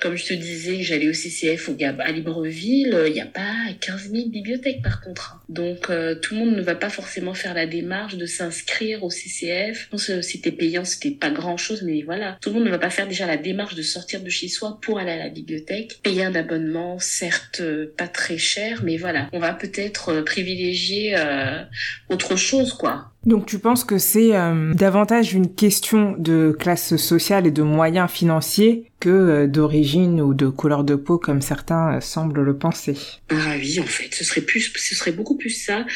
[0.00, 3.54] comme je te disais, j'allais au CCF au Gab à Libreville, il n'y a pas
[3.80, 5.40] 15 000 bibliothèques par contre.
[5.48, 5.90] Donc
[6.22, 9.88] tout le monde ne va pas forcément faire la démarche de s'inscrire au CCF.
[10.22, 12.38] C'était payant, c'était pas grand-chose, mais voilà.
[12.40, 14.78] Tout le monde ne va pas faire déjà la démarche de sortir de chez soi
[14.82, 16.00] pour aller à la bibliothèque.
[16.02, 17.62] Payer un abonnement, certes
[17.96, 21.62] pas très cher, mais voilà, on va peut-être euh, privilégier euh,
[22.08, 23.10] autre chose, quoi.
[23.24, 28.10] Donc tu penses que c'est euh, davantage une question de classe sociale et de moyens
[28.10, 32.96] financiers que d'origine ou de couleur de peau comme certains semblent le penser?
[33.30, 35.86] Ah oui, en fait, ce serait plus, ce serait beaucoup plus ça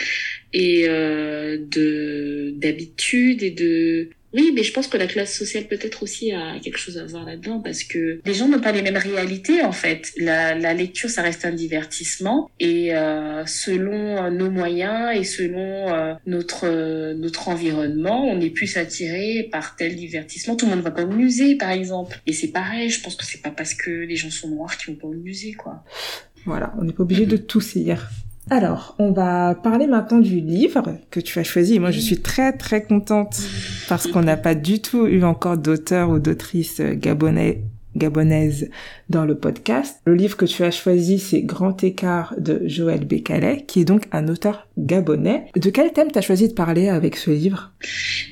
[0.54, 6.32] et de d'habitude et de Oui, mais je pense que la classe sociale peut-être aussi
[6.32, 9.62] a quelque chose à voir là-dedans parce que les gens n'ont pas les mêmes réalités
[9.62, 10.12] en fait.
[10.18, 16.14] La, la lecture, ça reste un divertissement et euh, selon nos moyens et selon euh,
[16.26, 20.56] notre euh, notre environnement, on est plus attiré par tel divertissement.
[20.56, 22.20] Tout le monde ne va pas au musée, par exemple.
[22.26, 22.90] Et c'est pareil.
[22.90, 25.14] Je pense que c'est pas parce que les gens sont noirs qu'ils vont pas au
[25.14, 25.84] musée, quoi.
[26.44, 28.10] Voilà, on n'est pas obligé de tous lire.
[28.50, 31.74] Alors, on va parler maintenant du livre que tu as choisi.
[31.74, 33.40] Et moi, je suis très très contente
[33.88, 37.62] parce qu'on n'a pas du tout eu encore d'auteur ou d'autrice gabonais
[37.96, 38.70] gabonaise
[39.08, 40.00] dans le podcast.
[40.04, 44.04] Le livre que tu as choisi, c'est Grand écart de Joël Bécalet, qui est donc
[44.12, 45.46] un auteur gabonais.
[45.56, 47.72] De quel thème tu as choisi de parler avec ce livre?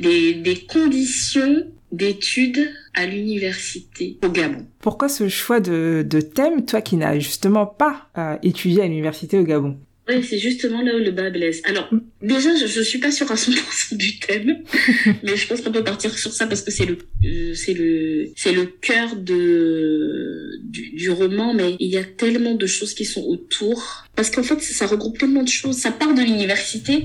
[0.01, 4.67] Des, des conditions d'études à l'université au Gabon.
[4.81, 9.39] Pourquoi ce choix de, de thème, toi qui n'as justement pas euh, étudié à l'université
[9.39, 9.79] au Gabon?
[10.09, 11.61] Oui, c'est justement là où le bas blesse.
[11.65, 11.91] Alors,
[12.23, 14.59] déjà, je, je suis pas sûre à 100% du thème,
[15.25, 18.29] mais je pense qu'on peut partir sur ça parce que c'est le, euh, c'est le,
[18.37, 23.05] c'est le cœur de, du, du, roman, mais il y a tellement de choses qui
[23.05, 24.05] sont autour.
[24.15, 25.77] Parce qu'en fait, ça, ça, regroupe tellement de choses.
[25.77, 27.05] Ça part de l'université,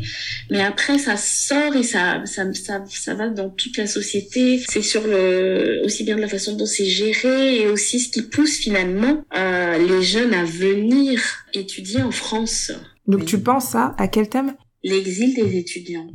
[0.52, 4.64] mais après, ça sort et ça, ça, ça, ça va dans toute la société.
[4.70, 8.22] C'est sur le, aussi bien de la façon dont c'est géré et aussi ce qui
[8.22, 11.20] pousse finalement euh, les jeunes à venir
[11.54, 12.72] étudier en France.
[13.08, 14.56] Donc tu penses ça à quel thème?
[14.84, 16.08] L'exil des étudiants.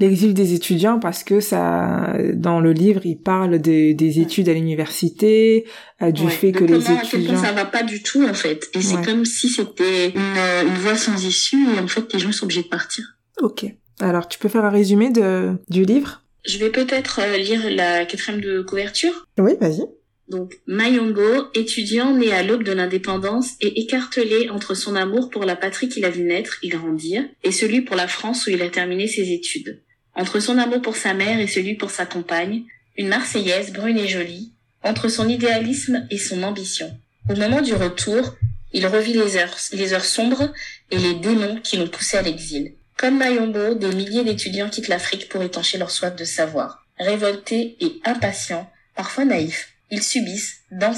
[0.00, 4.52] L'exil des étudiants parce que ça, dans le livre, il parle des, des études à
[4.54, 5.66] l'université,
[6.02, 7.40] euh, du fait que les étudiants.
[7.40, 10.96] ça va pas du tout en fait, et c'est comme si c'était une, une voie
[10.96, 13.04] sans issue et en fait les gens sont obligés de partir.
[13.40, 13.66] Ok.
[14.00, 16.22] Alors tu peux faire un résumé de du livre?
[16.44, 19.26] Je vais peut-être euh, lire la quatrième de couverture.
[19.38, 19.84] Oui, vas-y.
[20.28, 25.56] Donc, Mayombo, étudiant né à l'aube de l'indépendance et écartelé entre son amour pour la
[25.56, 28.70] patrie qu'il a vu naître et grandir, et celui pour la France où il a
[28.70, 29.82] terminé ses études.
[30.14, 32.62] Entre son amour pour sa mère et celui pour sa compagne,
[32.96, 36.96] une Marseillaise brune et jolie, entre son idéalisme et son ambition.
[37.28, 38.34] Au moment du retour,
[38.72, 40.52] il revit les heures, les heures sombres
[40.90, 42.74] et les démons qui l'ont poussé à l'exil.
[42.96, 46.86] Comme Mayombo, des milliers d'étudiants quittent l'Afrique pour étancher leur soif de savoir.
[46.98, 50.94] Révoltés et impatients, parfois naïfs, ils subissent, dents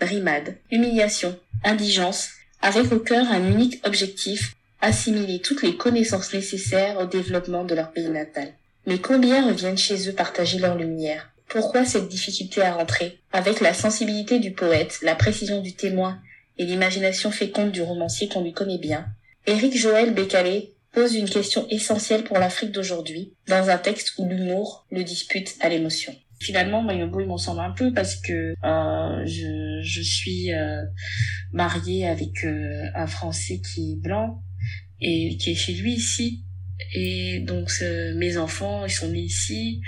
[0.00, 7.06] brimades, humiliation, indigence, avec au cœur un unique objectif, assimiler toutes les connaissances nécessaires au
[7.06, 8.52] développement de leur pays natal.
[8.86, 11.30] Mais combien reviennent chez eux partager leur lumière?
[11.48, 13.18] Pourquoi cette difficulté à rentrer?
[13.32, 16.18] Avec la sensibilité du poète, la précision du témoin
[16.58, 19.06] et l'imagination féconde du romancier qu'on lui connaît bien,
[19.46, 24.86] Éric Joël Bécalé pose une question essentielle pour l'Afrique d'aujourd'hui, dans un texte où l'humour
[24.90, 26.14] le dispute à l'émotion.
[26.44, 30.82] Finalement, Mayombo, il m'en semble un peu parce que euh, je, je suis euh,
[31.52, 34.42] mariée avec euh, un Français qui est blanc
[35.00, 36.44] et qui est chez lui ici.
[36.92, 37.70] Et donc,
[38.16, 39.80] mes enfants, ils sont nés ici.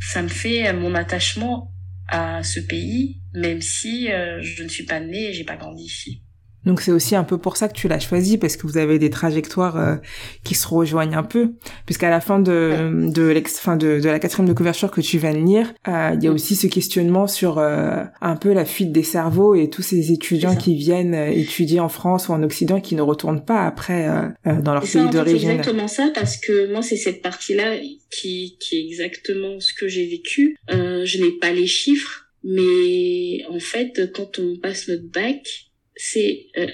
[0.00, 1.72] Ça me fait mon attachement
[2.08, 6.23] à ce pays, même si je ne suis pas née et j'ai pas grandi ici.
[6.66, 8.98] Donc c'est aussi un peu pour ça que tu l'as choisi parce que vous avez
[8.98, 9.96] des trajectoires euh,
[10.44, 11.52] qui se rejoignent un peu
[11.84, 15.18] puisqu'à la fin de de l'ex fin de, de la quatrième de couverture que tu
[15.18, 18.64] viens de lire, euh, il y a aussi ce questionnement sur euh, un peu la
[18.64, 22.80] fuite des cerveaux et tous ces étudiants qui viennent étudier en France ou en Occident
[22.80, 24.08] qui ne retournent pas après
[24.44, 25.38] dans leur pays d'origine.
[25.38, 27.76] C'est exactement ça parce que moi c'est cette partie-là
[28.10, 30.56] qui qui est exactement ce que j'ai vécu.
[30.68, 36.66] je n'ai pas les chiffres mais en fait quand on passe notre bac c'est euh,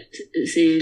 [0.44, 0.78] c'est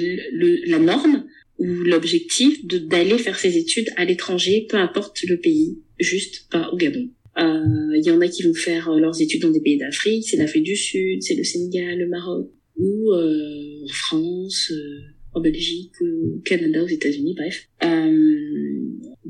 [0.67, 1.27] la norme
[1.59, 6.77] ou l'objectif d'aller faire ses études à l'étranger, peu importe le pays, juste pas au
[6.77, 7.09] Gabon.
[7.39, 10.29] Euh, il y en a qui vont faire euh, leurs études dans des pays d'Afrique,
[10.29, 15.01] c'est l'Afrique du Sud, c'est le Sénégal, le Maroc, ou euh, en France, euh,
[15.35, 17.69] en Belgique, au Canada, aux États-Unis, bref.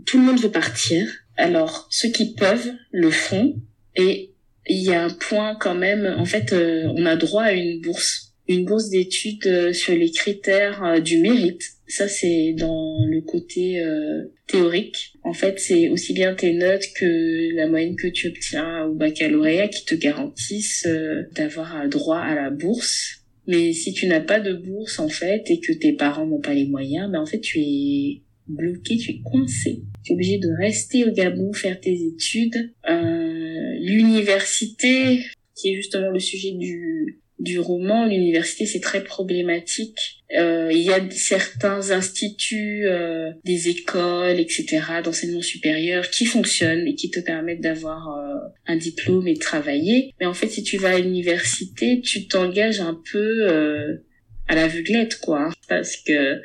[0.06, 1.06] tout le monde veut partir.
[1.36, 3.60] Alors ceux qui peuvent le font,
[3.96, 4.30] et
[4.68, 6.06] il y a un point quand même.
[6.18, 10.82] En fait, on a droit à une bourse une bourse d'études euh, sur les critères
[10.82, 11.62] euh, du mérite.
[11.86, 15.12] Ça, c'est dans le côté euh, théorique.
[15.22, 19.68] En fait, c'est aussi bien tes notes que la moyenne que tu obtiens au baccalauréat
[19.68, 20.88] qui te garantissent
[21.34, 23.22] d'avoir droit à la bourse.
[23.46, 26.52] Mais si tu n'as pas de bourse, en fait, et que tes parents n'ont pas
[26.52, 29.82] les moyens, ben en fait, tu es bloqué, tu es coincé.
[30.04, 32.72] Tu es obligé de rester au Gabon, faire tes études.
[32.88, 35.20] Euh, L'université,
[35.54, 40.22] qui est justement le sujet du, du roman, l'université c'est très problématique.
[40.36, 46.94] Euh, il y a certains instituts, euh, des écoles, etc., d'enseignement supérieur qui fonctionnent et
[46.94, 48.34] qui te permettent d'avoir euh,
[48.66, 50.14] un diplôme et de travailler.
[50.20, 54.04] Mais en fait, si tu vas à l'université, tu t'engages un peu euh,
[54.48, 56.40] à l'aveuglette, quoi, parce que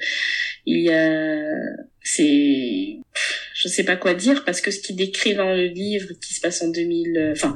[0.65, 1.41] il y a,
[2.03, 2.99] c'est,
[3.55, 6.39] je sais pas quoi dire parce que ce qui décrit dans le livre qui se
[6.39, 7.55] passe en 2000, enfin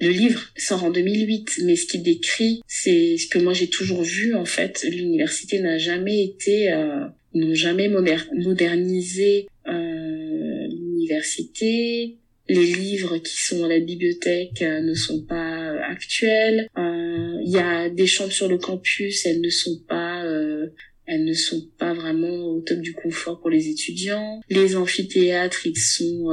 [0.00, 4.02] le livre sort en 2008, mais ce qu'il décrit, c'est ce que moi j'ai toujours
[4.02, 4.84] vu en fait.
[4.90, 12.16] L'université n'a jamais été, euh, n'ont jamais modernisé euh, l'université.
[12.48, 16.66] Les livres qui sont à la bibliothèque euh, ne sont pas actuels.
[16.78, 20.24] Euh, il y a des chambres sur le campus, elles ne sont pas
[21.06, 24.40] elles ne sont pas vraiment au top du confort pour les étudiants.
[24.48, 26.30] Les amphithéâtres, ils sont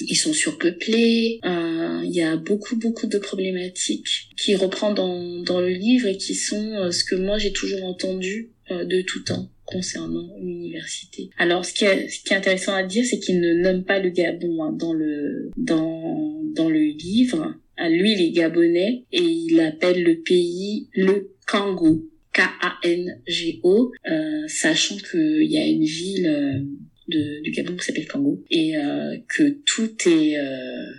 [0.00, 1.40] ils sont surpeuplés.
[1.44, 6.16] Euh, il y a beaucoup beaucoup de problématiques qui reprend dans dans le livre et
[6.16, 11.30] qui sont euh, ce que moi j'ai toujours entendu euh, de tout temps concernant l'université.
[11.38, 13.98] Alors ce qui est ce qui est intéressant à dire c'est qu'il ne nomme pas
[13.98, 17.54] le Gabon hein, dans le dans dans le livre.
[17.78, 22.08] Lui il est gabonais et il appelle le pays le Kango.
[22.32, 26.66] K-A-N-G-O, euh, sachant qu'il y a une ville
[27.08, 30.92] de, du Gabon qui s'appelle Kango et euh, que tout est euh,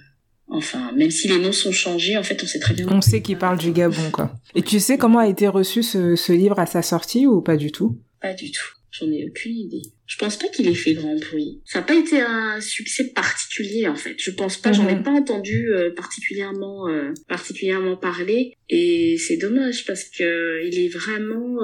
[0.47, 3.21] enfin même si les noms sont changés en fait on sait très bien on sait
[3.21, 6.59] qu'il parle du Gabon quoi et tu sais comment a été reçu ce, ce livre
[6.59, 7.99] à sa sortie ou pas du tout?
[8.21, 9.81] Pas du tout J'en ai aucune idée.
[10.07, 11.61] Je pense pas qu'il ait fait grand bruit.
[11.65, 14.15] Ça n'a pas été un succès particulier en fait.
[14.17, 14.71] Je pense pas.
[14.71, 15.03] J'en ai mhm.
[15.03, 18.53] pas entendu euh, particulièrement euh, particulièrement parler.
[18.69, 21.57] Et c'est dommage parce que il est vraiment.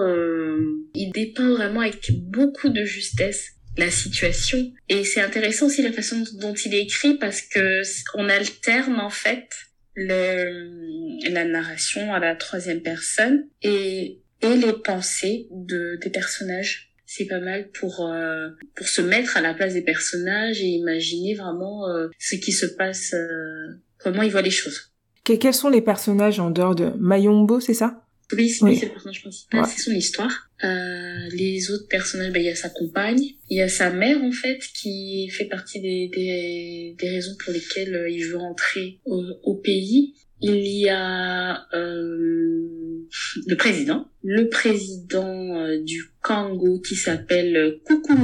[0.94, 4.72] il dépeint vraiment avec beaucoup de justesse la situation.
[4.90, 7.82] Et c'est intéressant aussi la façon dont il écrit parce que
[8.16, 9.48] on alterne en fait
[9.96, 16.90] le, la narration à la troisième personne et, et les pensées de, des personnages.
[17.06, 21.36] C'est pas mal pour euh, pour se mettre à la place des personnages et imaginer
[21.36, 24.92] vraiment euh, ce qui se passe, euh, comment ils voient les choses.
[25.24, 28.03] quels sont les personnages en dehors de Mayombo, c'est ça?
[28.32, 30.50] Oui, c'est le personnage principal, c'est son histoire.
[30.64, 34.24] Euh, les autres personnages, ben, il y a sa compagne, il y a sa mère
[34.24, 39.00] en fait, qui fait partie des, des, des raisons pour lesquelles euh, il veut rentrer
[39.06, 40.14] au, au pays.
[40.42, 43.08] Il y a euh,
[43.48, 47.80] le président, le président euh, du Congo qui s'appelle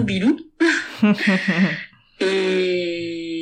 [0.06, 0.38] Bilou.
[2.22, 3.39] Et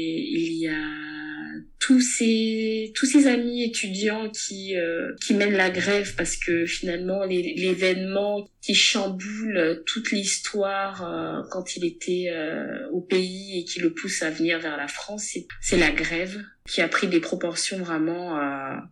[1.87, 7.23] tous ces tous ces amis étudiants qui euh, qui mènent la grève parce que finalement
[7.23, 13.93] l'événement qui chamboule toute l'histoire euh, quand il était euh, au pays et qui le
[13.93, 18.37] pousse à venir vers la France c'est la grève qui a pris des proportions vraiment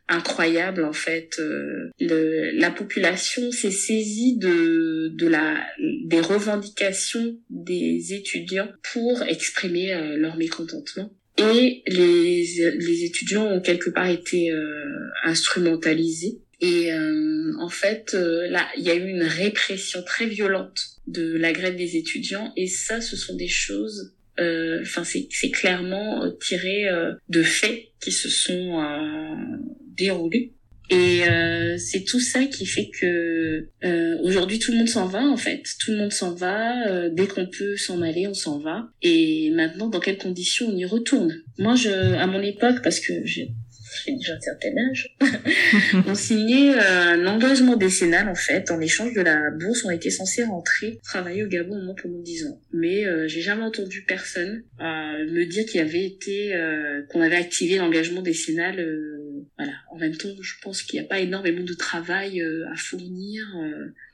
[0.08, 1.36] incroyables en fait.
[2.00, 5.62] Le, la population s'est saisie de de la
[6.06, 12.46] des revendications des étudiants pour exprimer leur mécontentement et les,
[12.78, 16.40] les étudiants ont quelque part été euh, instrumentalisés.
[16.62, 21.36] Et euh, en fait, euh, là, il y a eu une répression très violente de
[21.36, 22.54] la grève des étudiants.
[22.56, 26.86] Et ça, ce sont des choses, enfin, c'est clairement tiré
[27.30, 28.82] de faits qui se sont
[29.96, 30.54] déroulés.
[30.90, 35.22] Et euh, c'est tout ça qui fait que euh, aujourd'hui tout le monde s'en va
[35.22, 35.64] en fait.
[35.80, 36.88] Tout le monde s'en va.
[36.88, 38.88] Euh, dès qu'on peut s'en aller, on s'en va.
[39.02, 41.34] Et maintenant, dans quelles conditions on y retourne?
[41.58, 43.52] Moi, je, à mon époque, parce que j'ai
[44.08, 45.16] déjà un certain âge,
[46.08, 48.72] on signait euh, un engagement décennal en fait.
[48.72, 52.20] En échange de la bourse, on était censé rentrer travailler au Gabon au moins pendant
[52.20, 52.62] 10 ans.
[52.74, 54.84] Mais euh, j'ai jamais entendu personne euh,
[55.32, 56.54] me dire qu'il avait été,
[57.10, 58.76] qu'on avait activé l'engagement décennal.
[59.96, 63.46] En même temps, je pense qu'il n'y a pas énormément de travail à fournir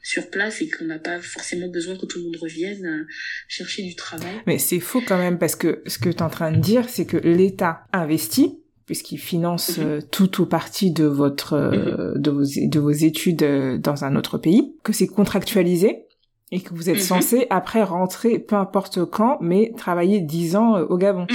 [0.03, 3.07] sur place et qu'on n'a pas forcément besoin que tout le monde revienne
[3.47, 4.35] chercher du travail.
[4.45, 6.87] Mais c'est faux quand même parce que ce que tu es en train de dire,
[6.87, 9.85] c'est que l'État investit puisqu'il finance mhm.
[9.85, 12.21] euh, tout ou partie de votre euh, mhm.
[12.21, 16.07] de vos de vos études euh, dans un autre pays, que c'est contractualisé
[16.51, 17.01] et que vous êtes mhm.
[17.01, 21.25] censé après rentrer peu importe quand, mais travailler dix ans au Gabon.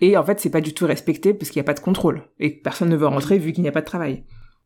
[0.00, 2.24] Et en fait, c'est pas du tout respecté parce qu'il n'y a pas de contrôle
[2.40, 4.24] et personne ne veut rentrer vu qu'il n'y a pas de travail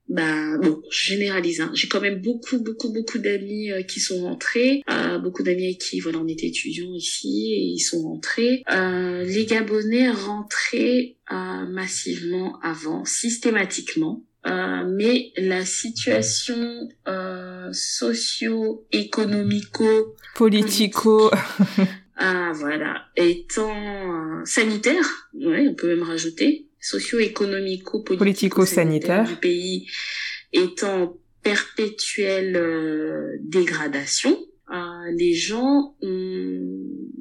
[0.08, 1.60] bah bon, je généralise.
[1.60, 1.70] Hein.
[1.74, 5.78] J'ai quand même beaucoup, beaucoup, beaucoup d'amis euh, qui sont rentrés, euh, beaucoup d'amis avec
[5.78, 8.62] qui voilà on était étudiants ici et ils sont rentrés.
[8.70, 14.24] Euh, les Gabonais rentraient euh, massivement avant, systématiquement.
[14.44, 16.88] mais la situation
[17.72, 21.30] socio-économico politico
[22.16, 23.06] ah voilà.
[23.16, 29.24] Étant sanitaire ouais on peut même rajouter socio-économico-politico-sanitaire.
[29.24, 29.88] Du pays
[30.52, 34.38] est en perpétuelle euh, dégradation,
[34.70, 34.76] euh,
[35.16, 36.60] les gens ont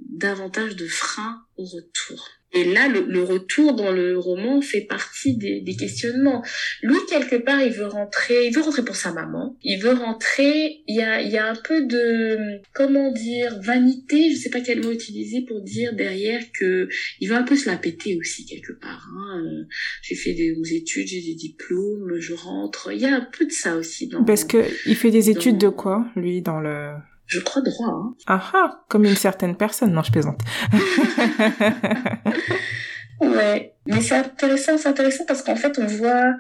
[0.10, 2.30] davantage de freins au retour.
[2.54, 6.44] Et là, le, retour dans le roman fait partie des, des, questionnements.
[6.82, 9.58] Lui, quelque part, il veut rentrer, il veut rentrer pour sa maman.
[9.64, 10.82] Il veut rentrer.
[10.88, 14.32] Il y a, il y a un peu de, comment dire, vanité.
[14.32, 16.90] Je sais pas quel mot utiliser pour dire derrière que
[17.22, 19.08] il veut un peu se la péter aussi quelque part.
[19.16, 19.44] Hein.
[19.46, 19.64] Euh,
[20.02, 22.92] j'ai fait des études, j'ai des diplômes, je rentre.
[22.92, 24.08] Il y a un peu de ça aussi.
[24.08, 26.92] Dans, Parce que il fait des études de quoi, lui, dans le
[27.32, 27.88] je crois droit.
[27.88, 28.14] Hein.
[28.28, 29.94] Ah ah, comme une certaine personne.
[29.94, 30.42] Non, je plaisante.
[33.22, 36.34] ouais, mais c'est intéressant, c'est intéressant parce qu'en fait, on voit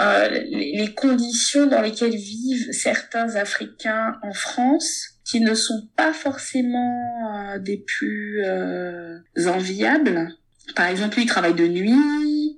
[0.00, 7.32] euh, les conditions dans lesquelles vivent certains Africains en France qui ne sont pas forcément
[7.32, 10.34] euh, des plus euh, enviables.
[10.74, 11.94] Par exemple, lui, il travaille de nuit,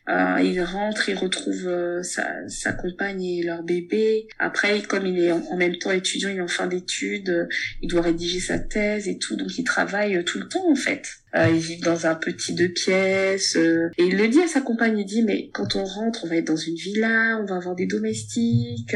[0.08, 4.28] euh, il rentre, il retrouve euh, sa, sa, compagne et leur bébé.
[4.38, 7.46] Après, comme il est en, même temps étudiant, il est en fin d'études, euh,
[7.82, 11.08] il doit rédiger sa thèse et tout, donc il travaille tout le temps en fait.
[11.34, 15.06] il vit dans un petit deux pièces et il le dit à sa compagne, il
[15.06, 17.86] dit mais quand on rentre, on va être dans une villa, on va avoir des
[17.86, 18.94] domestiques.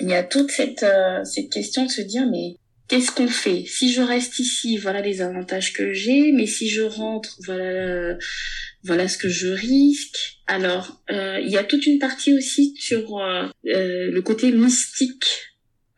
[0.00, 0.86] il y a toute cette
[1.24, 2.56] cette question de se dire mais
[2.88, 3.64] qu'est-ce qu'on fait?
[3.66, 8.16] Si je reste ici, voilà les avantages que j'ai, mais si je rentre, voilà
[8.84, 10.38] voilà ce que je risque.
[10.46, 15.24] Alors, euh, il y a toute une partie aussi sur euh, euh le côté mystique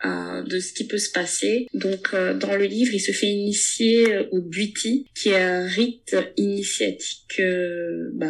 [0.04, 1.66] euh, de ce qui peut se passer.
[1.72, 6.16] Donc, euh, dans le livre, il se fait initier au Buiti, qui est un rite
[6.36, 7.40] initiatique,
[8.12, 8.28] bah,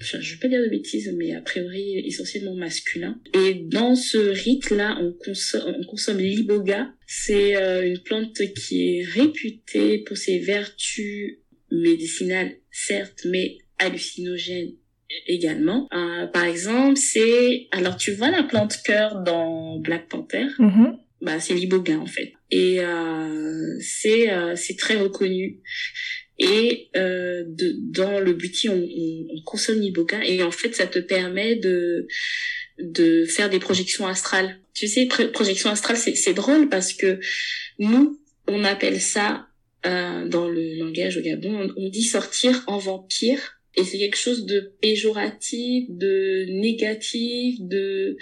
[0.00, 3.20] je vais pas dire de bêtises, mais a priori essentiellement masculin.
[3.34, 6.92] Et dans ce rite-là, on consomme, on consomme l'iboga.
[7.06, 7.54] C'est
[7.86, 11.38] une plante qui est réputée pour ses vertus
[11.70, 14.74] médicinales, certes, mais hallucinogènes
[15.26, 15.88] également.
[15.92, 20.46] Euh, par exemple, c'est alors tu vois la plante cœur dans Black Panther?
[20.58, 20.98] Mm-hmm.
[21.22, 22.32] Bah, c'est l'iboga en fait.
[22.50, 25.60] Et euh, c'est euh, c'est très reconnu.
[26.38, 30.98] Et euh, de, dans le buty, on, on, consomme l'iboga et en fait, ça te
[30.98, 32.08] permet de
[32.78, 34.58] de faire des projections astrales.
[34.74, 37.20] Tu sais, projection astrale, c'est drôle parce que
[37.78, 39.46] nous, on appelle ça
[39.86, 44.46] euh, dans le langage au Gabon, on dit sortir en vampire et c'est quelque chose
[44.46, 48.16] de péjoratif, de négatif, de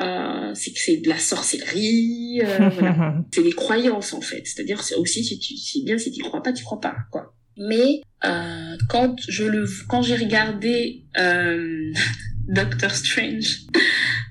[0.00, 3.24] euh, c'est que c'est de la sorcellerie, euh, voilà.
[3.32, 4.42] c'est des croyances en fait.
[4.44, 7.34] C'est-à-dire c'est aussi si tu si bien si tu crois pas, tu crois pas quoi.
[7.56, 11.92] Mais euh, quand je le quand j'ai regardé euh,
[12.48, 13.60] Doctor Strange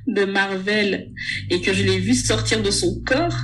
[0.06, 1.12] de Marvel
[1.50, 3.38] et que je l'ai vu sortir de son corps,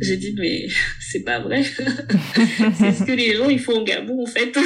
[0.00, 0.68] j'ai dit mais
[1.00, 1.64] c'est pas vrai.
[1.64, 4.56] c'est ce que les gens ils font au Gabon en fait.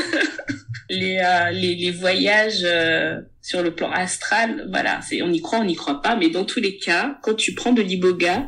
[0.89, 5.61] Les, euh, les, les voyages euh, sur le plan astral, voilà, c'est on y croit,
[5.61, 8.47] on n'y croit pas, mais dans tous les cas, quand tu prends de l'iboga,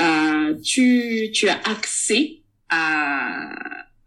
[0.00, 3.50] euh, tu tu as accès à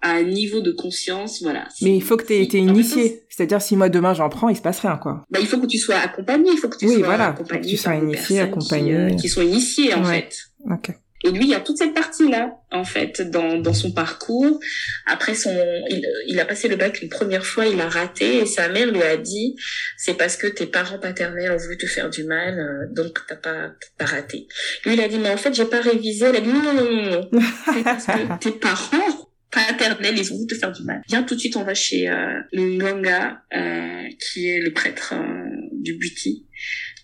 [0.02, 1.68] à un niveau de conscience, voilà.
[1.82, 3.24] Mais il faut que tu aies été initié.
[3.30, 5.24] C'est-à-dire, si moi demain j'en prends, il se passe rien, quoi.
[5.30, 7.62] Bah, il faut que tu sois accompagné, il faut que tu oui, sois voilà, accompagné.
[7.62, 9.16] Que tu sois initié, accompagné.
[9.16, 10.36] Qui, qui sont initiés, en fait.
[10.70, 10.92] Ok.
[11.24, 14.60] Et lui, il y a toute cette partie-là, en fait, dans, dans son parcours.
[15.08, 15.56] Après son,
[15.90, 18.92] il, il, a passé le bac une première fois, il a raté, et sa mère
[18.92, 19.56] lui a dit,
[19.98, 23.36] c'est parce que tes parents paternels ont voulu te faire du mal, euh, donc t'as
[23.36, 24.48] pas, pas raté.
[24.86, 26.26] Lui, il a dit, mais en fait, j'ai pas révisé.
[26.26, 27.42] Elle a dit, non, non, non, non, non.
[27.76, 31.02] c'est parce que tes parents paternels, ils ont voulu te faire du mal.
[31.08, 35.14] Viens tout de suite, on va chez euh, le Nganga, euh, qui est le prêtre
[35.16, 36.46] euh, du Buti.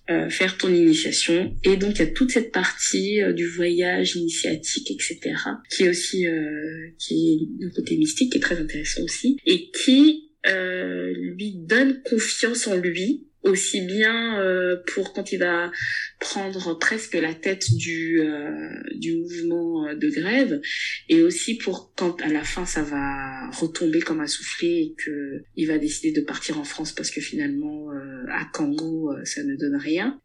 [0.10, 1.56] Euh, faire ton initiation.
[1.64, 5.34] Et donc il y a toute cette partie euh, du voyage initiatique, etc.,
[5.70, 9.72] qui est aussi euh, qui est le côté mystique, qui est très intéressant aussi, et
[9.72, 15.72] qui lui donne confiance en lui aussi bien euh, pour quand il va
[16.20, 18.50] prendre presque la tête du euh,
[18.96, 20.62] du mouvement euh, de grève
[21.10, 25.44] et aussi pour quand à la fin ça va retomber comme un soufflé et que
[25.58, 27.90] il va décider de partir en France parce que finalement
[28.32, 30.20] à Kango ça ne donne rien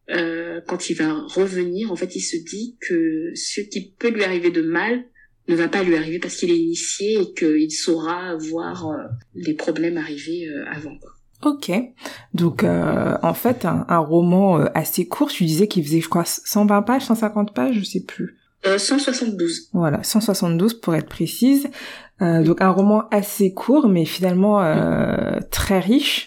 [0.66, 4.50] quand il va revenir en fait il se dit que ce qui peut lui arriver
[4.50, 5.04] de mal
[5.48, 8.86] ne va pas lui arriver parce qu'il est initié et qu'il saura voir
[9.34, 11.17] les problèmes arriver avant quoi.
[11.44, 11.70] Ok,
[12.34, 16.08] donc euh, en fait un, un roman euh, assez court, tu disais qu'il faisait je
[16.08, 18.36] crois 120 pages, 150 pages, je sais plus.
[18.66, 19.70] Euh, 172.
[19.72, 21.68] Voilà, 172 pour être précise.
[22.20, 26.26] Euh, donc un roman assez court mais finalement euh, très riche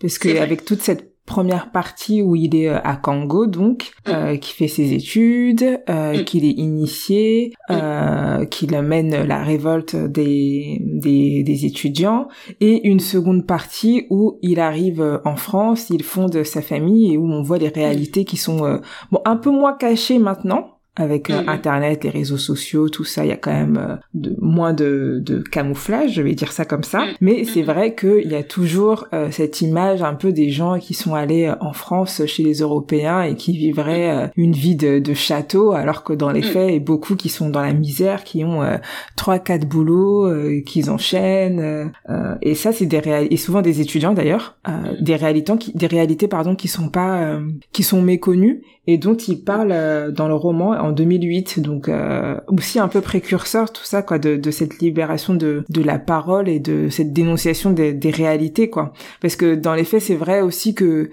[0.00, 4.36] parce que avec toute cette première partie où il est euh, à Kango donc euh,
[4.36, 11.42] qui fait ses études euh, qu'il est initié euh, qu'il amène la révolte des, des,
[11.44, 12.28] des étudiants.
[12.60, 17.18] Et une seconde partie où il arrive euh, en France il fonde sa famille et
[17.18, 21.40] où on voit les réalités qui sont bon un peu moins cachées maintenant avec euh,
[21.42, 21.48] Mhm.
[21.48, 25.20] Internet, les réseaux sociaux, tout ça, il y a quand même euh, de, moins de,
[25.24, 27.00] de camouflage, je vais dire ça comme ça.
[27.00, 27.12] Mhm.
[27.20, 27.66] Mais c'est Mhm.
[27.66, 31.46] vrai qu'il y a toujours euh, cette image un peu des gens qui sont allés
[31.46, 35.72] euh, en France chez les Européens et qui vivraient euh, une vie de, de château,
[35.72, 38.44] alors que dans les faits, il y a beaucoup qui sont dans la misère, qui
[38.44, 38.76] ont euh,
[39.16, 41.60] trois, quatre boulots, euh, qu'ils enchaînent.
[41.60, 45.72] euh, euh, et ça, c'est des et souvent des étudiants d'ailleurs, euh, des réalités qui,
[45.74, 47.40] des réalités pardon, qui sont pas, euh,
[47.72, 52.36] qui sont méconnues et dont il parle euh, dans le roman en 2008 donc euh,
[52.48, 56.48] aussi un peu précurseur tout ça quoi de, de cette libération de, de la parole
[56.48, 58.92] et de cette dénonciation des, des réalités quoi.
[59.20, 61.10] Parce que dans les faits c'est vrai aussi que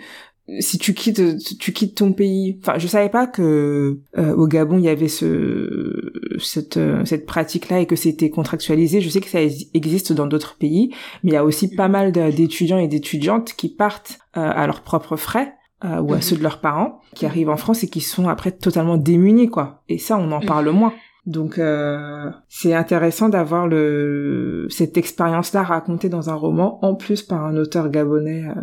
[0.60, 4.78] si tu quittes tu quittes ton pays enfin je savais pas que euh, au Gabon
[4.78, 9.02] il y avait ce cette euh, cette pratique là et que c'était contractualisé.
[9.02, 9.42] Je sais que ça
[9.74, 10.90] existe dans d'autres pays
[11.24, 14.82] mais il y a aussi pas mal d'étudiants et d'étudiantes qui partent euh, à leurs
[14.82, 15.54] propres frais
[15.86, 16.22] euh, ou à Mhm.
[16.22, 19.82] ceux de leurs parents qui arrivent en France et qui sont après totalement démunis quoi
[19.90, 20.46] et ça on en Mhm.
[20.46, 20.94] parle moins
[21.26, 27.22] donc euh, c'est intéressant d'avoir le cette expérience là racontée dans un roman en plus
[27.22, 28.54] par un auteur gabonais euh,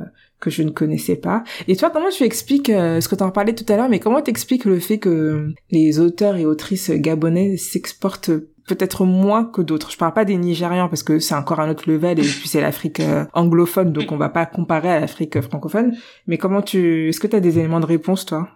[0.41, 3.31] que je ne connaissais pas et toi comment tu expliques euh, ce que tu en
[3.31, 7.57] parlais tout à l'heure mais comment t'expliques le fait que les auteurs et autrices gabonais
[7.57, 8.31] s'exportent
[8.67, 9.91] peut-être moins que d'autres.
[9.91, 12.61] Je parle pas des Nigérians parce que c'est encore un autre level et puis c'est
[12.61, 15.97] l'Afrique euh, anglophone donc on va pas comparer à l'Afrique euh, francophone.
[16.27, 18.49] Mais comment tu, est-ce que tu as des éléments de réponse toi?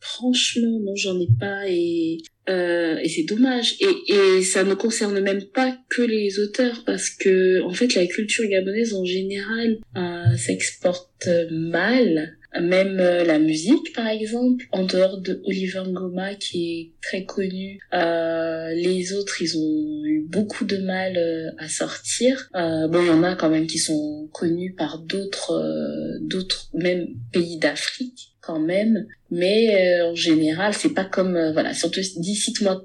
[0.00, 3.76] Franchement, non, j'en ai pas et euh, et c'est dommage.
[3.80, 8.06] Et et ça ne concerne même pas que les auteurs parce que en fait la
[8.06, 12.36] culture gabonaise en général euh, s'exporte mal.
[12.60, 17.78] Même euh, la musique, par exemple, en dehors de Oliver Ngoma, qui est très connu,
[17.94, 22.50] euh, les autres, ils ont eu beaucoup de mal euh, à sortir.
[22.54, 26.68] Euh, bon, il y en a quand même qui sont connus par d'autres, euh, d'autres,
[26.74, 29.06] même pays d'Afrique, quand même.
[29.30, 32.84] Mais euh, en général, c'est pas comme, voilà, te dit cite-moi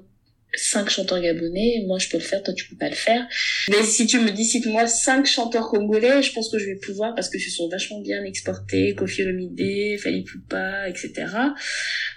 [0.54, 3.26] cinq chanteurs gabonais, moi je peux le faire, toi tu peux pas le faire.
[3.68, 7.14] Mais si tu me dis cite-moi cinq chanteurs congolais, je pense que je vais pouvoir
[7.14, 11.26] parce que ce sont vachement bien exportés, Kofi Olomide, Fali Poupa, etc.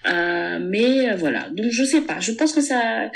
[0.08, 3.12] Euh, mais euh, voilà, donc je sais pas, je pense que ça,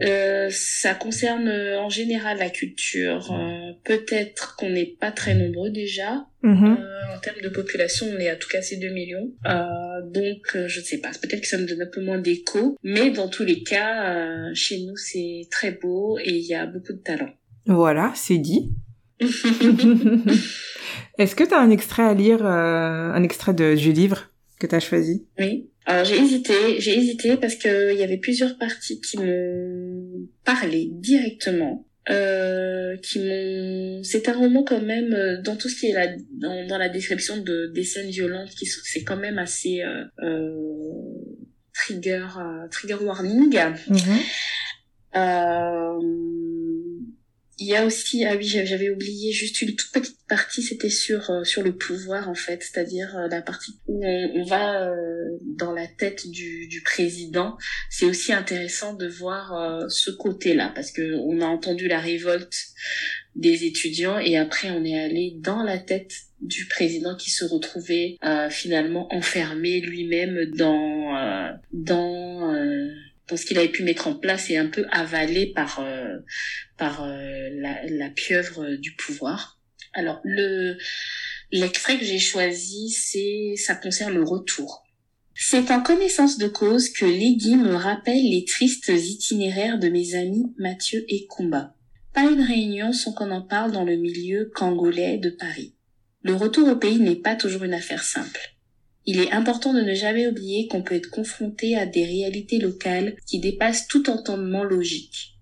[0.00, 3.32] euh, ça concerne euh, en général la culture.
[3.32, 6.26] Euh, Peut-être qu'on n'est pas très nombreux déjà.
[6.42, 6.78] Mhm.
[6.78, 9.30] Euh, en termes de population, on est à tout casser 2 millions.
[9.46, 11.10] Euh, donc, euh, je ne sais pas.
[11.20, 12.76] Peut-être que ça me donne un peu moins d'écho.
[12.82, 16.66] Mais dans tous les cas, euh, chez nous, c'est très beau et il y a
[16.66, 17.30] beaucoup de talent.
[17.66, 18.72] Voilà, c'est dit.
[21.18, 24.31] Est-ce que tu as un extrait à lire, euh, un extrait de, du livre?
[24.62, 25.68] Que tu as choisi oui.
[25.84, 26.54] Alors, j'ai hésité.
[26.78, 31.86] J'ai hésité parce que il y avait plusieurs parties qui m'ont parlé directement.
[32.10, 36.08] Euh, qui m'ont c'est un roman quand même euh, dans tout ce qui est là
[36.32, 40.02] dans, dans la description de des scènes violentes qui sont c'est quand même assez euh,
[40.20, 40.50] euh,
[41.72, 42.26] trigger
[42.72, 43.56] trigger warning
[45.14, 46.00] euh,
[47.62, 51.30] il y a aussi ah oui j'avais oublié juste une toute petite partie c'était sur
[51.30, 55.72] euh, sur le pouvoir en fait c'est-à-dire euh, la partie où on, va euh, dans
[55.72, 57.56] la tête du, du président.
[57.88, 62.56] C'est aussi intéressant de voir ce côté-là parce que on a entendu la révolte
[63.36, 68.18] des étudiants et après on est allé dans la tête du président qui se retrouvait
[68.50, 72.52] finalement enfermé lui-même dans dans
[73.36, 76.18] ce qu'il avait pu mettre en place et un peu avalé par euh,
[76.76, 79.60] par euh, la, pieuvre du pouvoir.
[79.92, 80.76] Alors le
[81.50, 84.84] l'extrait que j'ai choisi, c'est ça concerne le retour.
[85.34, 90.52] C'est en connaissance de cause que Legui me rappelle les tristes itinéraires de mes amis
[90.58, 91.74] Mathieu et Combat.
[92.12, 95.74] Pas une réunion sans qu'on en parle dans le milieu cangolais de Paris.
[96.22, 98.51] Le retour au pays n'est pas toujours une affaire simple.
[99.04, 103.16] Il est important de ne jamais oublier qu'on peut être confronté à des réalités locales
[103.26, 105.34] qui dépassent tout entendement logique.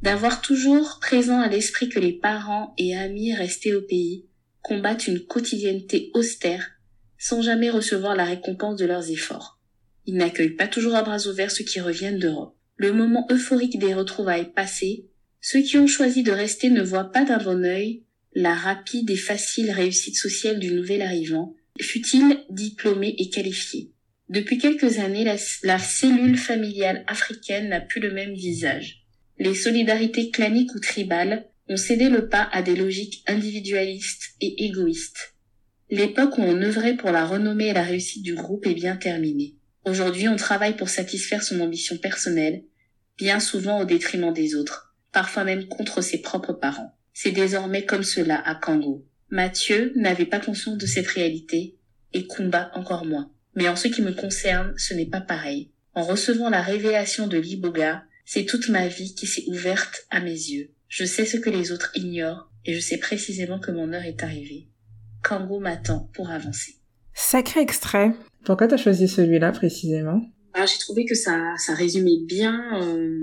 [0.00, 4.26] D'avoir toujours présent à l'esprit que les parents et amis restés au pays
[4.62, 6.70] combattent une quotidienneté austère
[7.18, 9.60] sans jamais recevoir la récompense de leurs efforts.
[10.06, 12.56] Ils n'accueillent pas toujours à bras ouverts ceux qui reviennent d'Europe.
[12.76, 15.06] Le moment euphorique des retrouvailles passées,
[15.40, 18.02] ceux qui ont choisi de rester ne voient pas d'un bon œil
[18.34, 23.92] la rapide et facile réussite sociale du nouvel arrivant, fut-il diplômé et qualifié.
[24.28, 29.04] Depuis quelques années, la, la, cellule familiale africaine n'a plus le même visage.
[29.38, 35.34] Les solidarités claniques ou tribales ont cédé le pas à des logiques individualistes et égoïstes.
[35.90, 39.56] L'époque où on œuvrait pour la renommée et la réussite du groupe est bien terminée.
[39.84, 42.64] Aujourd'hui, on travaille pour satisfaire son ambition personnelle,
[43.18, 46.96] bien souvent au détriment des autres, parfois même contre ses propres parents.
[47.12, 49.06] C'est désormais comme cela à Kango.
[49.32, 51.78] Mathieu n'avait pas conscience de cette réalité
[52.12, 53.32] et combat encore moins.
[53.54, 55.70] Mais en ce qui me concerne, ce n'est pas pareil.
[55.94, 60.34] En recevant la révélation de l'Iboga, c'est toute ma vie qui s'est ouverte à mes
[60.34, 60.70] yeux.
[60.88, 64.22] Je sais ce que les autres ignorent et je sais précisément que mon heure est
[64.22, 64.68] arrivée.
[65.24, 66.74] Kango m'attend pour avancer.
[67.14, 68.10] Sacré extrait.
[68.44, 70.20] Pourquoi t'as choisi celui-là précisément?
[70.52, 73.16] Ah, J'ai trouvé que ça, ça résumait bien euh,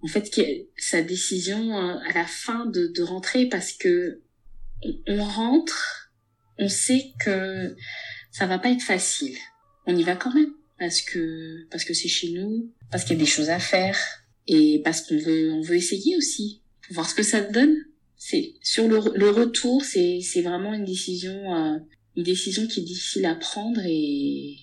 [0.00, 0.30] en fait
[0.78, 4.22] sa décision euh, à la fin de, de rentrer parce que
[5.06, 6.12] on rentre,
[6.58, 7.76] on sait que
[8.30, 9.36] ça va pas être facile.
[9.86, 13.20] On y va quand même parce que parce que c'est chez nous, parce qu'il y
[13.20, 13.98] a des choses à faire
[14.46, 17.76] et parce qu'on veut on veut essayer aussi pour voir ce que ça donne.
[18.16, 21.78] C'est sur le, le retour, c'est c'est vraiment une décision euh,
[22.16, 24.56] une décision qui est difficile à prendre et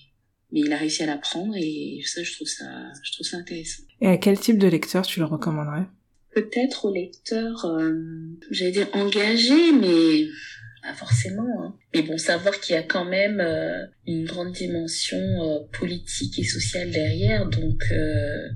[0.52, 2.64] mais il a réussi à la prendre et ça je trouve ça
[3.02, 3.82] je trouve ça intéressant.
[4.00, 5.86] Et à quel type de lecteur tu le recommanderais?
[6.34, 7.92] Peut-être au lecteur, euh,
[8.50, 10.26] j'allais dire engagé, mais
[10.84, 11.62] pas forcément.
[11.62, 11.74] Hein.
[11.94, 16.44] Mais bon, savoir qu'il y a quand même euh, une grande dimension euh, politique et
[16.44, 18.48] sociale derrière, donc euh,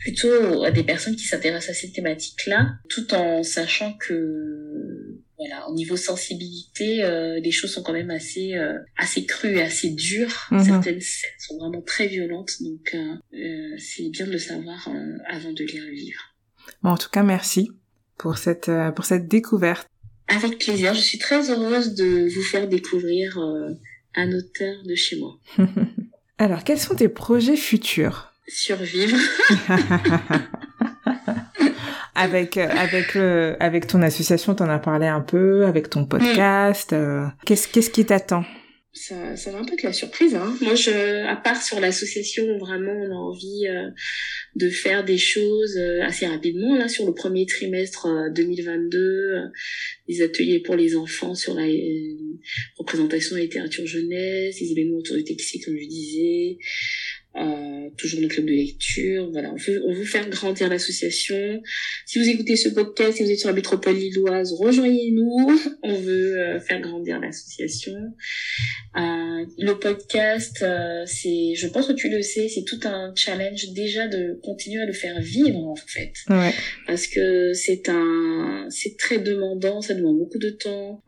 [0.00, 5.74] plutôt à des personnes qui s'intéressent à ces thématiques-là, tout en sachant que voilà, au
[5.74, 8.52] niveau sensibilité, euh, les choses sont quand même assez
[8.96, 10.46] assez crues et assez dures.
[10.50, 10.62] Mhm.
[10.62, 12.96] Certaines scènes sont vraiment très violentes, donc
[13.78, 14.88] c'est bien de le savoir
[15.26, 16.31] avant de lire le livre.
[16.82, 17.70] Bon, en tout cas, merci
[18.18, 19.88] pour cette pour cette découverte.
[20.28, 20.94] Avec plaisir.
[20.94, 23.70] Je suis très heureuse de vous faire découvrir euh,
[24.14, 25.36] un auteur de chez moi.
[26.38, 28.32] Alors, quels sont tes projets futurs?
[28.48, 29.16] Survivre.
[32.14, 36.94] avec euh, avec euh, avec ton association, t'en as parlé un peu, avec ton podcast.
[37.44, 38.44] qu'est-ce qu'est-ce qui t'attend?
[38.94, 40.34] Ça, ça va un peu être la surprise.
[40.34, 40.54] Hein.
[40.60, 43.88] Moi, je, à part sur l'association, vraiment, on a envie euh,
[44.54, 46.76] de faire des choses euh, assez rapidement.
[46.76, 49.48] Là, sur le premier trimestre 2022, euh,
[50.08, 51.66] des ateliers pour les enfants sur la
[52.76, 56.58] représentation de la littérature jeunesse, des événements autour du textile, comme je disais,
[57.36, 59.30] euh, toujours le club de lecture.
[59.30, 61.62] Voilà, on veut, on veut faire grandir l'association.
[62.06, 65.60] Si vous écoutez ce podcast, si vous êtes sur la métropole lilloise, rejoignez-nous.
[65.82, 67.94] On veut euh, faire grandir l'association.
[68.96, 73.72] Euh, le podcast, euh, c'est, je pense que tu le sais, c'est tout un challenge
[73.72, 76.52] déjà de continuer à le faire vivre en fait, ouais.
[76.86, 81.02] parce que c'est un, c'est très demandant, ça demande beaucoup de temps.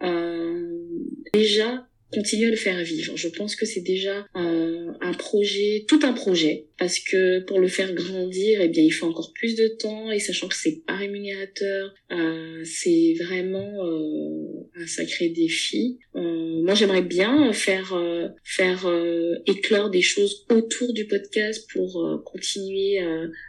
[1.35, 3.17] déjà continuer à le faire vivre.
[3.17, 7.69] Je pense que c'est déjà un, un, projet, tout un projet, parce que pour le
[7.69, 10.97] faire grandir, eh bien, il faut encore plus de temps, et sachant que c'est pas
[10.97, 15.99] rémunérateur, euh, c'est vraiment euh, un sacré défi.
[16.17, 22.23] Euh, moi, j'aimerais bien faire euh, faire euh, éclore des choses autour du podcast pour
[22.25, 22.99] continuer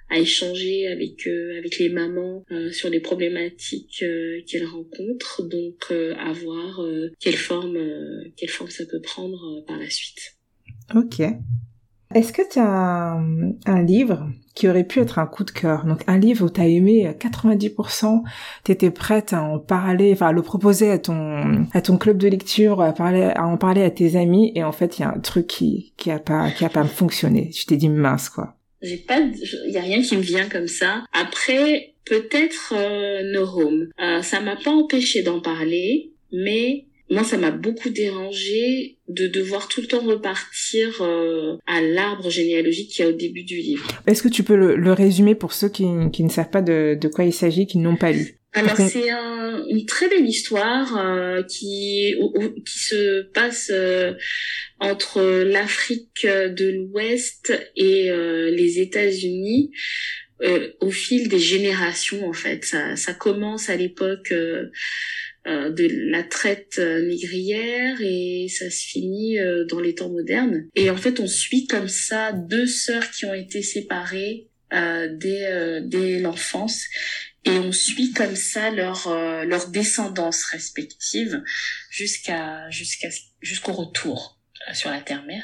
[0.10, 4.04] à échanger avec avec les mamans sur les problématiques
[4.48, 5.44] qu'elles rencontrent.
[5.44, 6.86] Donc, à voir
[7.20, 7.78] quelle forme
[8.36, 10.38] quelle forme ça peut prendre par la suite.
[10.94, 11.22] Ok.
[12.14, 13.18] Est-ce que tu as
[13.66, 15.86] un, livre qui aurait pu être un coup de cœur?
[15.86, 18.24] Donc un livre où tu as aimé 90%,
[18.64, 22.18] tu étais prête à en parler, enfin à le proposer à ton à ton club
[22.18, 25.06] de lecture, à parler à en parler à tes amis et en fait il y
[25.06, 27.52] a un truc qui qui a pas qui a pas fonctionné.
[27.52, 28.56] Je t'ai dit mince quoi.
[28.82, 31.04] J'ai pas il y a rien qui me vient comme ça.
[31.12, 33.90] Après peut-être euh, No Home.
[34.00, 39.68] Euh, ça m'a pas empêché d'en parler, mais moi, ça m'a beaucoup dérangé de devoir
[39.68, 43.88] tout le temps repartir euh, à l'arbre généalogique qui a au début du livre.
[44.08, 47.08] Est-ce que tu peux le, résumer pour ceux qui, qui, ne savent pas de, de
[47.08, 48.40] quoi il s'agit, qui n'ont pas lu?
[48.54, 52.16] Alors c'est un, une très belle histoire euh, qui
[52.66, 54.14] qui se passe euh,
[54.80, 59.72] entre l'Afrique de l'Ouest et les États-Unis.
[60.80, 64.34] au fil des générations en fait ça, ça commence à l'époque
[65.48, 70.68] euh, de la traite euh, négrière et ça se finit euh, dans les temps modernes.
[70.76, 76.20] Et en fait, on suit comme ça deux sœurs qui ont été séparées dès, dès
[76.20, 76.84] l'enfance
[77.46, 79.08] et on suit comme ça leur
[79.46, 81.42] leur descendance respective
[81.92, 83.08] jusqu'à jusqu'à
[83.42, 84.36] jusqu'au retour
[84.74, 85.44] sur la terre-mère.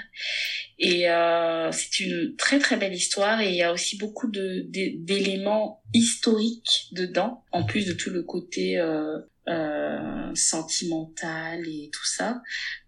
[0.80, 4.66] Et euh, c'est une très très belle histoire et il y a aussi beaucoup de
[4.68, 12.42] d'éléments historiques dedans, en plus de tout le côté euh, euh, sentimentale et tout ça.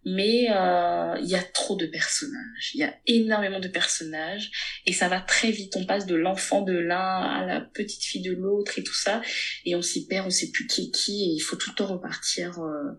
[0.05, 2.71] Mais euh, il y a trop de personnages.
[2.73, 4.51] Il y a énormément de personnages
[4.85, 5.75] et ça va très vite.
[5.75, 9.21] On passe de l'enfant de l'un à la petite fille de l'autre et tout ça.
[9.65, 11.23] Et on s'y perd, on sait plus qui est qui.
[11.23, 12.91] Et il faut tout le temps repartir euh,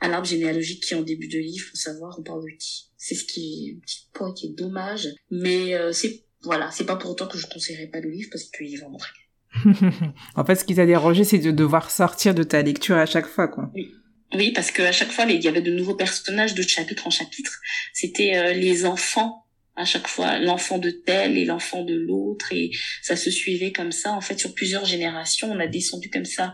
[0.00, 2.90] à l'arbre généalogique qui est en début de livre pour savoir on parle de qui.
[2.96, 5.08] C'est ce qui est un petit point qui est dommage.
[5.30, 8.44] Mais euh, c'est voilà, c'est pas pour autant que je conseillerais pas le livre parce
[8.44, 9.27] qu'il est vraiment très bien.
[10.36, 13.26] en fait, ce qui t'a dérangé, c'est de devoir sortir de ta lecture à chaque
[13.26, 13.70] fois, quoi.
[13.74, 13.92] Oui.
[14.34, 17.60] Oui, parce qu'à chaque fois, il y avait de nouveaux personnages de chapitre en chapitre.
[17.94, 19.46] C'était euh, les enfants
[19.78, 22.70] à chaque fois l'enfant de tel et l'enfant de l'autre et
[23.00, 26.52] ça se suivait comme ça en fait sur plusieurs générations on a descendu comme ça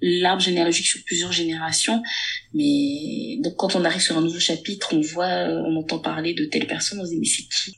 [0.00, 2.02] l'arbre généalogique sur plusieurs générations
[2.54, 6.46] mais donc quand on arrive sur un nouveau chapitre on voit on entend parler de
[6.46, 7.76] telle personne on se dit mais c'est qui?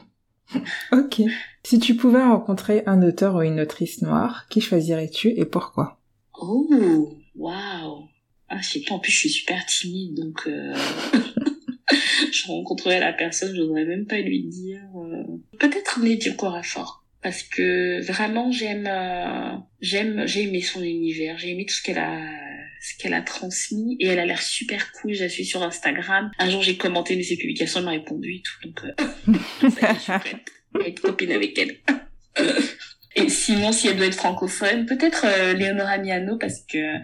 [0.92, 1.22] ok
[1.64, 6.00] si tu pouvais rencontrer un auteur ou une autrice noire qui choisirais-tu et pourquoi?
[6.34, 8.08] Oh waouh
[8.48, 10.74] ah je sais pas en plus je suis super timide donc euh...
[12.32, 14.82] je rencontrerai la personne, je voudrais même pas lui dire.
[14.96, 15.24] Euh...
[15.58, 21.66] Peut-être Nédio Corafor, parce que vraiment j'aime, euh, j'aime, j'ai aimé son univers, j'ai aimé
[21.66, 22.20] tout ce qu'elle a,
[22.82, 25.14] ce qu'elle a transmis, et elle a l'air super cool.
[25.14, 26.30] Je la suis sur Instagram.
[26.38, 29.70] Un jour j'ai commenté mais ses publications, elle m'a répondu et tout, donc euh...
[29.80, 31.76] ça je suis prête à être copine avec elle.
[33.14, 36.96] Et sinon, si elle doit être francophone, peut-être euh, Léonora Miano parce que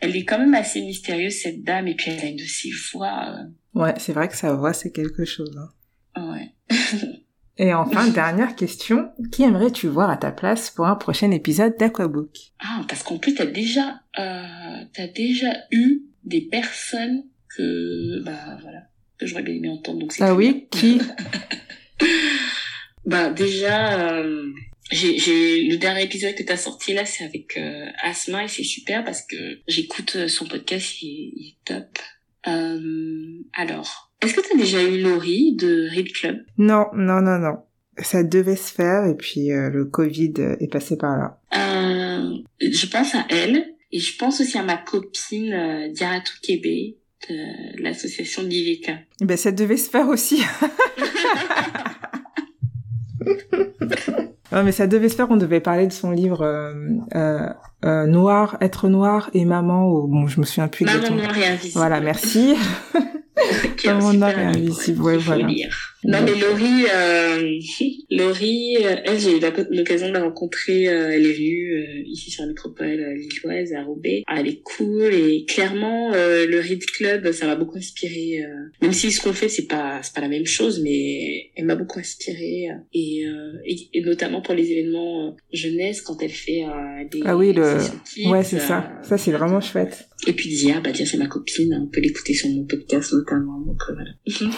[0.00, 2.70] elle est quand même assez mystérieuse cette dame et puis elle a une de ses
[2.92, 3.36] voix.
[3.36, 3.78] Euh...
[3.78, 5.54] Ouais, c'est vrai que sa voix c'est quelque chose.
[6.16, 6.32] Hein.
[6.32, 6.76] Ouais.
[7.60, 12.34] et enfin, dernière question, qui aimerais-tu voir à ta place pour un prochain épisode d'Aquabook?
[12.58, 18.84] Ah, parce qu'en plus t'as déjà, euh, t'as déjà eu des personnes que, bah voilà,
[19.18, 19.98] que j'aurais bien aimé entendre.
[19.98, 21.00] Donc ah oui, qui?
[23.06, 24.10] Bah déjà.
[24.10, 24.50] Euh
[24.92, 28.64] j'ai le dernier épisode que tu as sorti là c'est avec euh, Asma et c'est
[28.64, 31.98] super parce que j'écoute son podcast il, il est top
[32.48, 36.38] euh, alors est-ce que tu as déjà eu Laurie de Read Club?
[36.58, 37.58] Non non non non.
[37.98, 41.38] Ça devait se faire et puis euh, le Covid est passé par là.
[41.54, 46.96] Euh, je pense à elle et je pense aussi à ma copine euh, Diaratou Kébé
[47.28, 50.42] de l'association Liveka ben ça devait se faire aussi.
[54.52, 56.42] Non, mais ça devait se faire, on devait parler de son livre
[57.14, 61.46] euh, Noir, être noir et maman, ou bon, je me souviens plus Maman noir et
[61.46, 61.74] invisible.
[61.74, 62.56] Voilà, merci.
[63.86, 65.46] maman noir et invisible, ouais, voilà.
[65.46, 65.96] Lire.
[66.04, 67.58] Non, mais Laurie, euh,
[68.10, 69.40] Laurie, euh, elle, j'ai eu
[69.70, 70.88] l'occasion de la rencontrer.
[70.88, 74.22] Euh, elle est venue euh, ici sur la métropole lilloise, à Roubaix.
[74.26, 78.42] Ah, elle est cool et clairement, le Read Club, ça m'a beaucoup inspiré.
[78.80, 81.76] même si ce qu'on fait, c'est pas, c'est pas la même chose, mais elle m'a
[81.76, 83.26] beaucoup inspiré et,
[83.66, 86.64] et, et, notamment pour les événements jeunesse quand elle fait
[87.10, 87.20] des.
[87.24, 87.78] Ah oui, le.
[88.30, 88.90] Ouais, c'est ça.
[89.02, 90.08] Ça, c'est vraiment chouette.
[90.26, 91.78] Et puis Dia, bah Dia, c'est ma copine.
[91.82, 93.60] On peut l'écouter sur mon podcast notamment.
[93.60, 94.10] Donc voilà.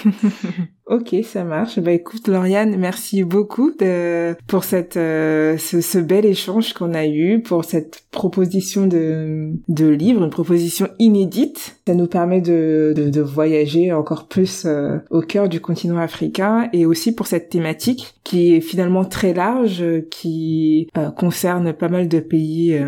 [0.87, 1.81] Ok, ça marche.
[1.81, 7.07] Bah écoute, Lauriane, merci beaucoup de, pour cette, euh, ce, ce, bel échange qu'on a
[7.07, 11.81] eu, pour cette proposition de, de livre, une proposition inédite.
[11.87, 16.69] Ça nous permet de, de, de voyager encore plus euh, au cœur du continent africain
[16.75, 22.09] et aussi pour cette thématique qui est finalement très large, qui euh, concerne pas mal
[22.09, 22.79] de pays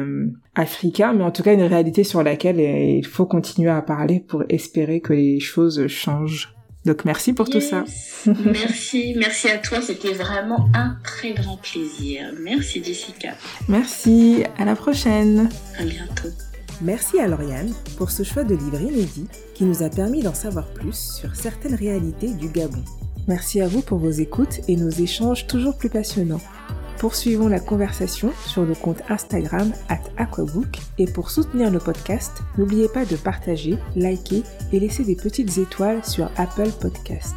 [0.55, 4.45] africains, mais en tout cas une réalité sur laquelle il faut continuer à parler pour
[4.51, 6.54] espérer que les choses changent.
[6.85, 7.55] Donc merci pour yes.
[7.55, 7.85] tout ça.
[8.45, 12.32] merci, merci à toi, c'était vraiment un très grand plaisir.
[12.41, 13.35] Merci Jessica.
[13.68, 15.49] Merci, à la prochaine.
[15.78, 16.28] À bientôt.
[16.82, 20.66] Merci à Lauriane pour ce choix de livre inédit qui nous a permis d'en savoir
[20.74, 22.82] plus sur certaines réalités du Gabon.
[23.26, 26.41] Merci à vous pour vos écoutes et nos échanges toujours plus passionnants.
[26.99, 32.88] Poursuivons la conversation sur le compte Instagram at Aquabook et pour soutenir le podcast, n'oubliez
[32.88, 34.42] pas de partager, liker
[34.72, 37.34] et laisser des petites étoiles sur Apple Podcast.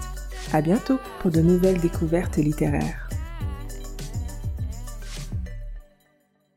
[0.53, 3.06] À bientôt pour de nouvelles découvertes littéraires.